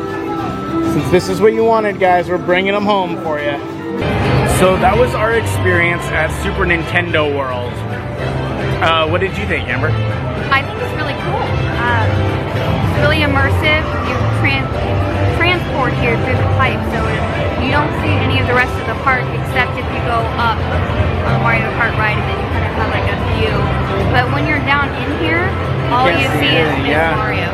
Since 0.94 1.10
this 1.12 1.30
is 1.30 1.42
what 1.42 1.54
you 1.54 1.63
wanted, 1.63 2.00
guys, 2.00 2.30
we're 2.30 2.38
bringing 2.38 2.74
them 2.74 2.86
home 2.86 3.18
for 3.24 3.39
you. 3.39 3.58
So 4.60 4.78
that 4.78 4.96
was 4.98 5.13
our 5.13 5.34
experience 5.34 6.04
at 6.04 6.30
Super 6.42 6.66
Nintendo 6.66 7.28
World. 7.38 7.74
Uh, 8.82 9.08
what 9.10 9.20
did 9.20 9.36
you 9.38 9.46
think, 9.48 9.68
Amber? 9.68 9.89
I 10.52 10.62
think 10.62 10.80
it's 10.80 10.94
really 10.96 11.16
cool. 11.24 11.44
Um, 11.84 12.08
it's 12.88 13.00
really 13.04 13.24
immersive. 13.24 13.84
You 14.08 14.33
tran- 14.43 14.67
transport 15.39 15.95
here 16.03 16.19
through 16.27 16.36
the 16.36 16.51
pipe, 16.60 16.79
so 16.91 16.99
you 17.63 17.71
don't 17.71 17.91
see 18.03 18.12
any 18.12 18.43
of 18.43 18.45
the 18.51 18.53
rest 18.53 18.75
of 18.75 18.86
the 18.91 18.97
park 19.08 19.23
except 19.39 19.71
if 19.79 19.88
you 19.88 20.01
go 20.03 20.19
up 20.36 20.60
on 20.60 21.39
Mario 21.39 21.63
Kart 21.79 21.95
ride 21.95 22.19
and 22.19 22.27
then 22.27 22.38
you 22.43 22.47
kind 22.51 22.67
of 22.67 22.73
have 22.75 22.91
like 22.91 23.08
a 23.08 23.17
view. 23.39 23.56
But 24.12 24.27
when 24.36 24.43
you're 24.43 24.63
down 24.67 24.91
in 24.99 25.08
here, 25.23 25.47
all 25.95 26.12
Can't 26.12 26.19
you 26.19 26.27
see 26.43 26.51
is, 26.60 26.67
is 26.67 26.91
yeah. 26.91 27.15
Mario. 27.15 27.47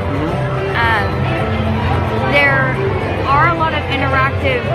Um, 0.73 1.07
there 2.33 2.73
are 3.29 3.53
a 3.53 3.57
lot 3.61 3.77
of 3.77 3.85
interactive 3.93 4.65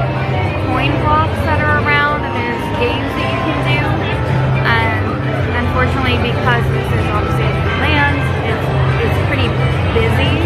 coin 0.70 0.94
blocks 1.02 1.34
that 1.50 1.58
are 1.58 1.82
around, 1.82 2.22
and 2.22 2.32
there's 2.38 2.62
games 2.78 3.10
that 3.10 3.26
you 3.26 3.40
can 3.42 3.58
do. 3.74 3.82
Um, 4.70 5.02
unfortunately, 5.66 6.18
because 6.22 6.62
this 6.70 6.88
is 6.94 7.06
obviously 7.10 7.42
a 7.42 7.56
land, 7.82 8.22
it's, 8.46 8.66
it's 9.02 9.18
pretty 9.26 9.50
busy. 9.98 10.43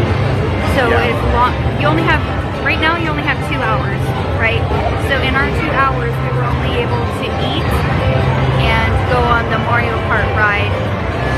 You 1.79 1.87
only 1.87 2.03
have 2.03 2.19
right 2.67 2.83
now. 2.83 2.99
You 2.99 3.07
only 3.07 3.23
have 3.23 3.39
two 3.47 3.63
hours, 3.63 4.03
right? 4.35 4.59
So 5.07 5.15
in 5.23 5.39
our 5.39 5.47
two 5.63 5.71
hours, 5.71 6.11
we 6.11 6.29
were 6.35 6.43
only 6.43 6.83
able 6.83 6.99
to 6.99 7.27
eat 7.39 7.67
and 8.67 8.91
go 9.15 9.23
on 9.23 9.47
the 9.47 9.63
Mario 9.63 9.95
Kart 10.11 10.27
ride. 10.35 10.75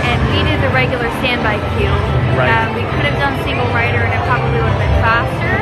And 0.09 0.17
we 0.33 0.41
did 0.41 0.57
the 0.65 0.73
regular 0.73 1.13
standby 1.21 1.61
queue. 1.77 1.93
Right. 2.41 2.49
Um, 2.49 2.73
we 2.73 2.89
could 2.89 3.05
have 3.05 3.21
done 3.21 3.37
single 3.45 3.69
rider 3.77 4.01
and 4.01 4.17
it 4.17 4.23
probably 4.25 4.65
would 4.65 4.73
have 4.73 4.81
been 4.81 4.99
faster, 5.05 5.55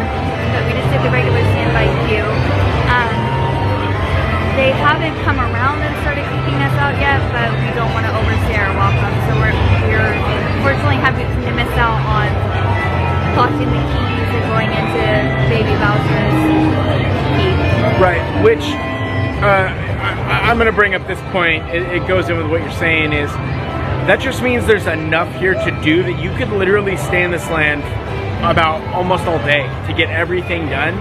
but 0.55 0.63
we 0.63 0.71
just 0.79 0.91
did 0.95 1.03
the 1.03 1.11
regular 1.11 1.43
standby 1.59 1.91
queue. 2.07 2.29
Um, 2.87 3.19
they 4.55 4.71
haven't 4.79 5.19
come 5.27 5.43
around 5.43 5.83
and 5.83 5.91
started 6.07 6.23
kicking 6.23 6.59
us 6.63 6.75
out 6.79 6.95
yet, 7.03 7.19
but 7.35 7.51
we 7.67 7.75
don't 7.75 7.91
want 7.99 8.07
to 8.07 8.15
overstay 8.15 8.63
our 8.63 8.71
welcome. 8.79 9.15
So 9.27 9.43
we're, 9.43 9.59
we're 9.91 10.15
unfortunately 10.63 11.03
having 11.03 11.27
to 11.27 11.51
miss 11.51 11.71
out 11.75 11.99
on 12.07 12.48
collecting 13.39 13.71
the 13.71 13.83
keys 13.95 14.31
and 14.35 14.45
going 14.51 14.71
into 14.75 15.07
Baby. 15.47 15.75
Right, 18.03 18.43
which 18.43 18.63
uh, 19.43 19.71
I, 19.71 20.51
I'm 20.51 20.57
going 20.57 20.67
to 20.67 20.73
bring 20.73 20.95
up 20.95 21.07
this 21.07 21.21
point. 21.31 21.65
It, 21.71 21.83
it 22.03 22.09
goes 22.09 22.29
in 22.29 22.37
with 22.37 22.51
what 22.51 22.61
you're 22.63 22.73
saying 22.73 23.13
is 23.13 23.31
that 24.11 24.19
just 24.21 24.43
means 24.43 24.67
there's 24.67 24.87
enough 24.87 25.33
here 25.37 25.55
to 25.55 25.71
do 25.83 26.03
that 26.03 26.19
you 26.21 26.35
could 26.37 26.49
literally 26.51 26.97
stay 26.97 27.23
in 27.23 27.31
this 27.31 27.49
land 27.51 27.83
about 28.43 28.83
almost 28.95 29.25
all 29.27 29.39
day 29.39 29.63
to 29.87 29.95
get 29.95 30.11
everything 30.11 30.67
done. 30.69 30.95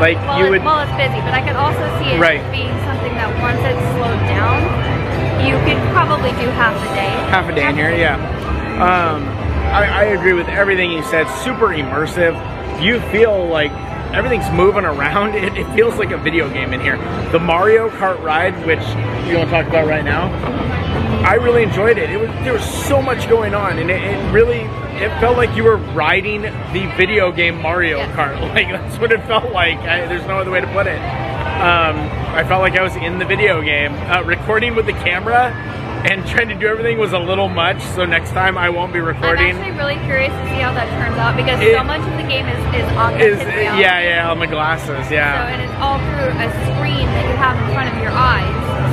Like 0.00 0.16
Well, 0.18 0.38
you 0.40 0.46
it- 0.46 0.50
would, 0.50 0.64
well, 0.64 0.80
it's 0.82 0.90
busy, 0.98 1.20
but 1.22 1.34
I 1.34 1.42
could 1.46 1.56
also 1.56 1.82
see 2.02 2.10
it 2.14 2.20
Right. 2.20 2.42
being 2.50 2.74
something 2.86 3.14
that 3.14 3.30
once 3.42 3.60
it's 3.62 3.84
slowed 3.94 4.22
down, 4.26 4.58
you 5.46 5.54
could 5.66 5.78
probably 5.94 6.30
do 6.42 6.50
half 6.58 6.74
a 6.74 6.94
day. 6.94 7.10
half 7.30 7.48
a 7.48 7.54
day 7.54 7.68
in 7.68 7.74
here, 7.76 7.94
yeah. 7.94 8.18
Um, 8.82 9.39
I, 9.70 9.84
I 9.84 10.04
agree 10.06 10.32
with 10.32 10.48
everything 10.48 10.90
you 10.90 11.02
said. 11.04 11.26
Super 11.44 11.68
immersive. 11.68 12.34
You 12.82 13.00
feel 13.12 13.46
like 13.46 13.70
everything's 14.12 14.50
moving 14.50 14.84
around. 14.84 15.34
It, 15.40 15.56
it 15.56 15.74
feels 15.74 15.96
like 15.96 16.10
a 16.10 16.18
video 16.18 16.48
game 16.52 16.72
in 16.72 16.80
here. 16.80 16.96
The 17.32 17.38
Mario 17.38 17.88
Kart 17.90 18.20
ride, 18.22 18.54
which 18.66 18.80
you 19.28 19.36
want 19.38 19.48
to 19.48 19.50
talk 19.50 19.66
about 19.68 19.86
right 19.86 20.04
now, 20.04 20.26
I 21.24 21.34
really 21.34 21.62
enjoyed 21.62 21.98
it. 21.98 22.10
It 22.10 22.16
was 22.18 22.28
there 22.44 22.52
was 22.52 22.64
so 22.86 23.00
much 23.00 23.28
going 23.28 23.54
on, 23.54 23.78
and 23.78 23.90
it, 23.90 24.02
it 24.02 24.32
really 24.32 24.60
it 25.02 25.08
felt 25.20 25.36
like 25.36 25.54
you 25.56 25.64
were 25.64 25.76
riding 25.76 26.42
the 26.42 26.92
video 26.96 27.30
game 27.32 27.60
Mario 27.60 27.98
Yeah. 27.98 28.16
Kart. 28.16 28.40
Like 28.54 28.68
that's 28.68 28.98
what 28.98 29.12
it 29.12 29.22
felt 29.26 29.52
like. 29.52 29.78
I, 29.78 30.06
there's 30.06 30.26
no 30.26 30.38
other 30.38 30.50
way 30.50 30.60
to 30.60 30.66
put 30.72 30.86
it. 30.86 30.98
Um, 30.98 31.96
I 32.34 32.44
felt 32.48 32.60
like 32.62 32.74
I 32.78 32.82
was 32.82 32.96
in 32.96 33.18
the 33.18 33.24
video 33.24 33.62
game. 33.62 33.92
Uh, 33.94 34.22
recording 34.24 34.74
with 34.74 34.86
the 34.86 34.92
camera 34.94 35.52
and 36.08 36.26
trying 36.26 36.48
to 36.48 36.54
do 36.54 36.66
everything 36.66 36.98
was 36.98 37.12
a 37.12 37.18
little 37.18 37.48
much. 37.48 37.80
So 37.96 38.04
next 38.04 38.30
time 38.30 38.56
I 38.56 38.68
won't 38.70 38.92
be 38.92 39.00
recording. 39.00 39.52
I'm 39.52 39.56
actually 39.56 39.76
really 39.76 39.98
curious 40.06 40.32
to 40.32 40.44
see 40.48 40.60
how 40.62 40.72
that 40.72 40.88
turns 40.96 41.16
out 41.18 41.36
because 41.36 41.60
It- 41.60 41.76
so 41.76 41.84
much 41.84 42.00
of 42.00 42.14
the 42.16 42.26
game 42.28 42.46
is, 42.48 42.60
is 42.80 42.86
on 42.96 43.20
Is 43.20 43.38
yeah 43.78 44.00
yeah 44.00 44.30
on 44.30 44.38
the 44.38 44.46
glasses 44.46 45.06
So, 45.08 45.14
yeah. 45.14 45.46
and 45.48 45.60
it's 45.60 45.76
all 45.82 45.98
through 45.98 46.32
a 46.40 46.48
screen 46.72 47.04
that 47.04 47.24
you 47.28 47.36
have 47.36 47.56
in 47.60 47.68
front 47.74 47.88
of 47.92 47.98
your 48.02 48.12
eyes. 48.14 48.48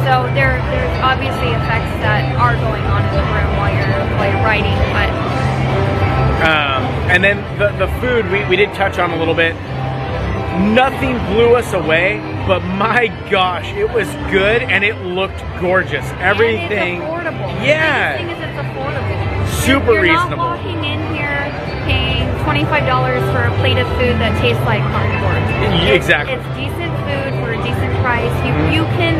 So 0.07 0.23
there, 0.35 0.55
there's 0.71 0.95
obviously 1.03 1.51
effects 1.51 1.91
that 2.03 2.23
are 2.39 2.55
going 2.63 2.83
on 2.87 3.03
in 3.07 3.11
the 3.15 3.25
room 3.27 3.49
while 3.59 3.71
you're 3.75 3.95
while 4.17 4.29
you're 4.31 4.43
writing, 4.45 4.75
but 4.95 5.09
Um, 6.37 6.83
and 7.11 7.23
then 7.23 7.37
the, 7.57 7.69
the 7.85 7.87
food 7.99 8.29
we, 8.31 8.45
we 8.45 8.55
did 8.55 8.73
touch 8.73 8.99
on 8.99 9.11
a 9.11 9.17
little 9.17 9.33
bit. 9.33 9.55
Nothing 10.57 11.17
blew 11.33 11.55
us 11.55 11.73
away, 11.73 12.17
but 12.47 12.61
my 12.63 13.07
gosh, 13.29 13.67
it 13.73 13.89
was 13.93 14.07
good 14.31 14.63
and 14.63 14.83
it 14.83 14.95
looked 15.05 15.39
gorgeous. 15.61 16.05
Everything, 16.17 17.01
and 17.01 17.27
it's 17.27 17.35
affordable. 17.37 17.65
Yeah. 17.65 18.17
The 18.17 18.23
biggest 18.23 18.41
thing 18.41 18.49
is 18.49 18.57
it's 18.57 18.59
affordable. 18.65 19.47
Super 19.65 19.93
you're 19.93 20.01
reasonable. 20.01 20.37
not 20.37 20.57
walking 20.57 20.83
in 20.83 20.99
here 21.13 21.37
paying 21.85 22.25
twenty 22.43 22.65
five 22.65 22.85
dollars 22.87 23.21
for 23.31 23.43
a 23.45 23.53
plate 23.61 23.77
of 23.77 23.87
food 24.01 24.17
that 24.17 24.33
tastes 24.41 24.63
like 24.65 24.81
cardboard. 24.91 25.41
Y- 25.61 25.93
It's- 25.93 25.95
exactly. 25.95 26.33
It's, 26.35 26.47
decent 26.57 26.93
food 27.05 27.31
for 27.39 27.53
a 27.53 27.59
decent 27.61 27.93
price. 28.01 28.33
You 28.41 28.51
mm-hmm. 28.53 28.73
you 28.73 28.83
can 28.97 29.15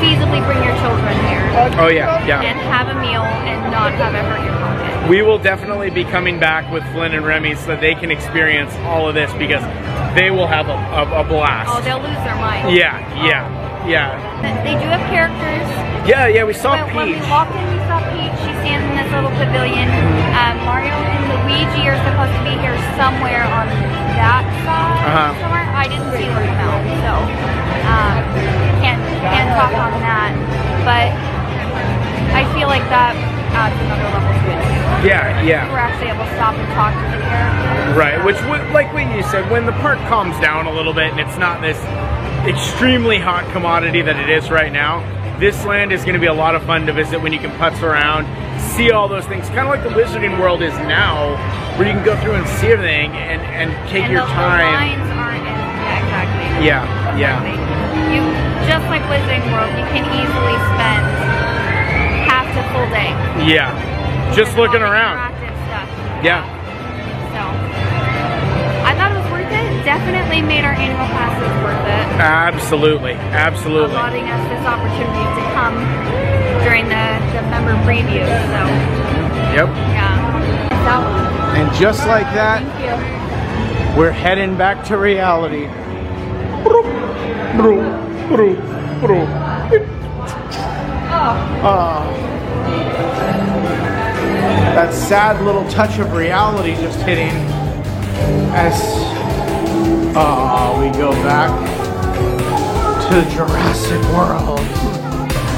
feasibly 0.00 0.40
bring 0.44 0.58
your 0.64 0.76
children 0.80 1.14
here 1.28 1.40
oh 1.78 1.88
yeah, 1.88 2.26
yeah. 2.26 2.42
and 2.42 2.58
have 2.58 2.88
a 2.88 3.00
meal 3.00 3.22
and 3.22 3.70
not 3.70 3.92
have 3.94 4.14
it 4.14 4.24
hurt 4.24 4.44
your 4.44 4.54
pocket. 4.58 5.08
We 5.08 5.22
will 5.22 5.38
definitely 5.38 5.90
be 5.90 6.04
coming 6.04 6.38
back 6.38 6.70
with 6.72 6.84
Flynn 6.92 7.12
and 7.14 7.24
Remy 7.24 7.54
so 7.56 7.68
that 7.68 7.80
they 7.80 7.94
can 7.94 8.10
experience 8.10 8.72
all 8.84 9.08
of 9.08 9.14
this 9.14 9.32
because 9.34 9.62
they 10.14 10.30
will 10.30 10.46
have 10.46 10.68
a, 10.68 10.72
a, 10.72 11.20
a 11.20 11.24
blast. 11.24 11.70
Oh, 11.72 11.80
they'll 11.82 11.98
lose 11.98 12.22
their 12.24 12.36
mind. 12.36 12.76
Yeah, 12.76 12.98
yeah, 13.26 13.59
yeah. 13.90 14.14
They 14.62 14.78
do 14.78 14.86
have 14.86 15.02
characters. 15.10 15.66
Yeah, 16.06 16.30
yeah, 16.30 16.46
we 16.46 16.54
saw 16.54 16.78
When, 16.78 16.94
when 16.94 17.06
we 17.10 17.18
Peach. 17.18 17.28
walked 17.28 17.52
in, 17.58 17.66
we 17.74 17.82
saw 17.90 17.98
Peach. 18.14 18.36
She 18.46 18.52
stands 18.62 18.86
in 18.86 18.94
this 18.94 19.10
little 19.10 19.34
pavilion. 19.34 19.90
Um, 20.38 20.62
Mario 20.62 20.94
and 20.94 21.22
Luigi 21.28 21.82
are 21.90 21.98
supposed 22.06 22.32
to 22.38 22.42
be 22.46 22.54
here 22.62 22.78
somewhere 22.94 23.42
on 23.50 23.66
that 24.14 24.46
side. 24.62 25.02
Uh-huh. 25.10 25.30
Somewhere. 25.42 25.66
I 25.74 25.84
didn't 25.90 26.12
see 26.14 26.28
them 26.28 26.38
come 26.38 26.60
out, 26.60 26.82
so 27.02 27.12
um, 27.88 28.20
can't 28.84 29.00
can't 29.26 29.50
talk 29.58 29.72
on 29.74 29.92
that. 30.04 30.32
But 30.86 31.08
I 32.36 32.46
feel 32.54 32.68
like 32.68 32.84
that 32.92 33.16
adds 33.56 33.74
another 33.80 34.06
level 34.12 34.30
to 34.30 34.48
it. 34.54 34.70
Yeah, 35.04 35.40
yeah. 35.42 35.64
We're 35.72 35.80
actually 35.80 36.12
able 36.12 36.24
to 36.28 36.34
stop 36.36 36.54
and 36.54 36.68
talk 36.76 36.92
to 36.92 37.06
the 37.16 37.20
characters. 37.24 37.96
Right, 37.96 38.16
which 38.24 38.36
like 38.72 38.92
what 38.92 39.08
you 39.08 39.22
said, 39.32 39.50
when 39.50 39.64
the 39.66 39.72
park 39.80 39.98
calms 40.06 40.38
down 40.40 40.66
a 40.66 40.72
little 40.72 40.92
bit 40.92 41.10
and 41.10 41.18
it's 41.20 41.38
not 41.40 41.60
this 41.60 41.80
extremely 42.48 43.18
hot 43.18 43.50
commodity 43.52 44.02
that 44.02 44.16
it 44.16 44.30
is 44.30 44.50
right 44.50 44.72
now, 44.72 45.04
this 45.38 45.64
land 45.64 45.92
is 45.92 46.02
going 46.02 46.14
to 46.14 46.20
be 46.20 46.26
a 46.26 46.34
lot 46.34 46.54
of 46.54 46.62
fun 46.64 46.86
to 46.86 46.92
visit 46.92 47.20
when 47.20 47.32
you 47.32 47.38
can 47.38 47.50
putz 47.52 47.82
around, 47.82 48.24
see 48.60 48.90
all 48.90 49.08
those 49.08 49.26
things, 49.26 49.46
kind 49.48 49.60
of 49.60 49.68
like 49.68 49.82
the 49.82 49.90
Wizarding 49.90 50.38
World 50.38 50.62
is 50.62 50.72
now, 50.88 51.36
where 51.76 51.88
you 51.88 51.94
can 51.94 52.04
go 52.04 52.16
through 52.20 52.34
and 52.34 52.46
see 52.60 52.68
everything 52.68 53.12
and, 53.12 53.40
and 53.40 53.72
take 53.88 54.04
and 54.04 54.12
your 54.12 54.26
time. 54.26 54.68
lines 54.68 55.10
aren't 55.16 55.44
yeah, 55.44 56.04
exactly. 56.04 56.66
Yeah, 56.66 57.16
yeah. 57.16 57.40
You 58.12 58.20
just 58.68 58.84
like 58.92 59.02
Wizarding 59.08 59.44
World, 59.52 59.72
you 59.76 59.86
can 59.92 60.04
easily 60.12 60.56
spend 60.76 61.04
half 62.28 62.48
to 62.52 62.62
full 62.72 62.88
day. 62.92 63.12
Yeah, 63.48 63.72
just 64.34 64.56
looking 64.56 64.82
around. 64.82 65.32
Yeah, 66.24 66.44
Definitely 69.84 70.42
made 70.42 70.64
our 70.64 70.72
annual 70.74 71.06
passes 71.16 71.48
worth 71.64 71.86
it. 71.86 72.20
absolutely, 72.20 73.12
absolutely. 73.12 73.90
Allotting 73.96 74.28
us 74.28 74.42
this 74.48 74.64
opportunity 74.66 75.24
to 75.40 75.44
come 75.56 75.74
during 76.62 76.84
the, 76.88 77.06
the 77.34 77.42
member 77.50 77.72
preview. 77.88 78.24
So 78.52 78.60
Yep. 79.50 79.68
yeah. 79.68 80.68
That 80.70 80.98
one. 81.02 81.56
And 81.56 81.74
just 81.74 82.06
like 82.06 82.26
that, 82.34 82.62
we're 83.96 84.12
heading 84.12 84.56
back 84.56 84.84
to 84.86 84.96
reality. 84.96 85.66
Ah. 91.62 92.06
that 94.74 94.94
sad 94.94 95.42
little 95.44 95.68
touch 95.68 95.98
of 95.98 96.12
reality 96.12 96.74
just 96.76 96.98
hitting 97.00 97.34
as 98.54 98.80
uh, 100.16 100.76
we 100.80 100.90
go 100.98 101.12
back 101.22 101.50
to 103.08 103.30
Jurassic 103.34 104.02
World. 104.14 104.60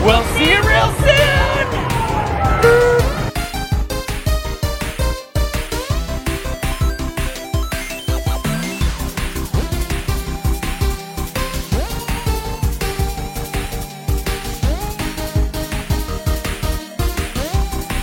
We'll 0.04 0.24
see 0.34 0.50
you 0.50 0.60
real 0.62 0.92
soon! 1.00 1.32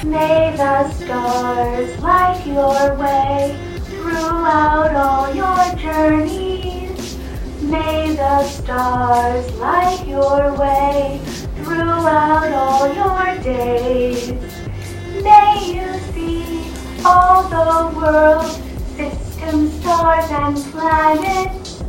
May 0.10 0.56
the 0.58 0.89
stars 0.91 2.00
light 2.02 2.43
your 2.45 2.95
way 2.95 3.56
throughout 3.84 4.95
all 4.95 5.36
your 5.36 5.76
journeys. 5.76 6.39
May 7.70 8.15
the 8.15 8.43
stars 8.45 9.53
light 9.57 10.03
your 10.07 10.57
way 10.57 11.22
throughout 11.57 12.51
all 12.51 12.91
your 12.91 13.43
days. 13.43 14.32
May 15.22 15.76
you 15.76 15.99
see 16.11 16.72
all 17.05 17.43
the 17.43 17.95
world, 17.95 18.45
systems, 18.97 19.80
stars, 19.82 20.32
and 20.32 20.57
planets. 20.72 21.84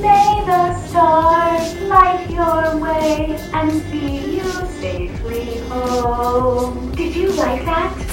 May 0.00 0.42
the 0.46 0.74
stars 0.88 1.80
light 1.82 2.28
your 2.28 2.76
way 2.78 3.38
and 3.52 3.70
see 3.70 4.38
you 4.38 4.50
safely 4.80 5.58
home. 5.68 6.90
Did 6.96 7.14
you 7.14 7.30
like 7.34 7.64
that? 7.66 8.03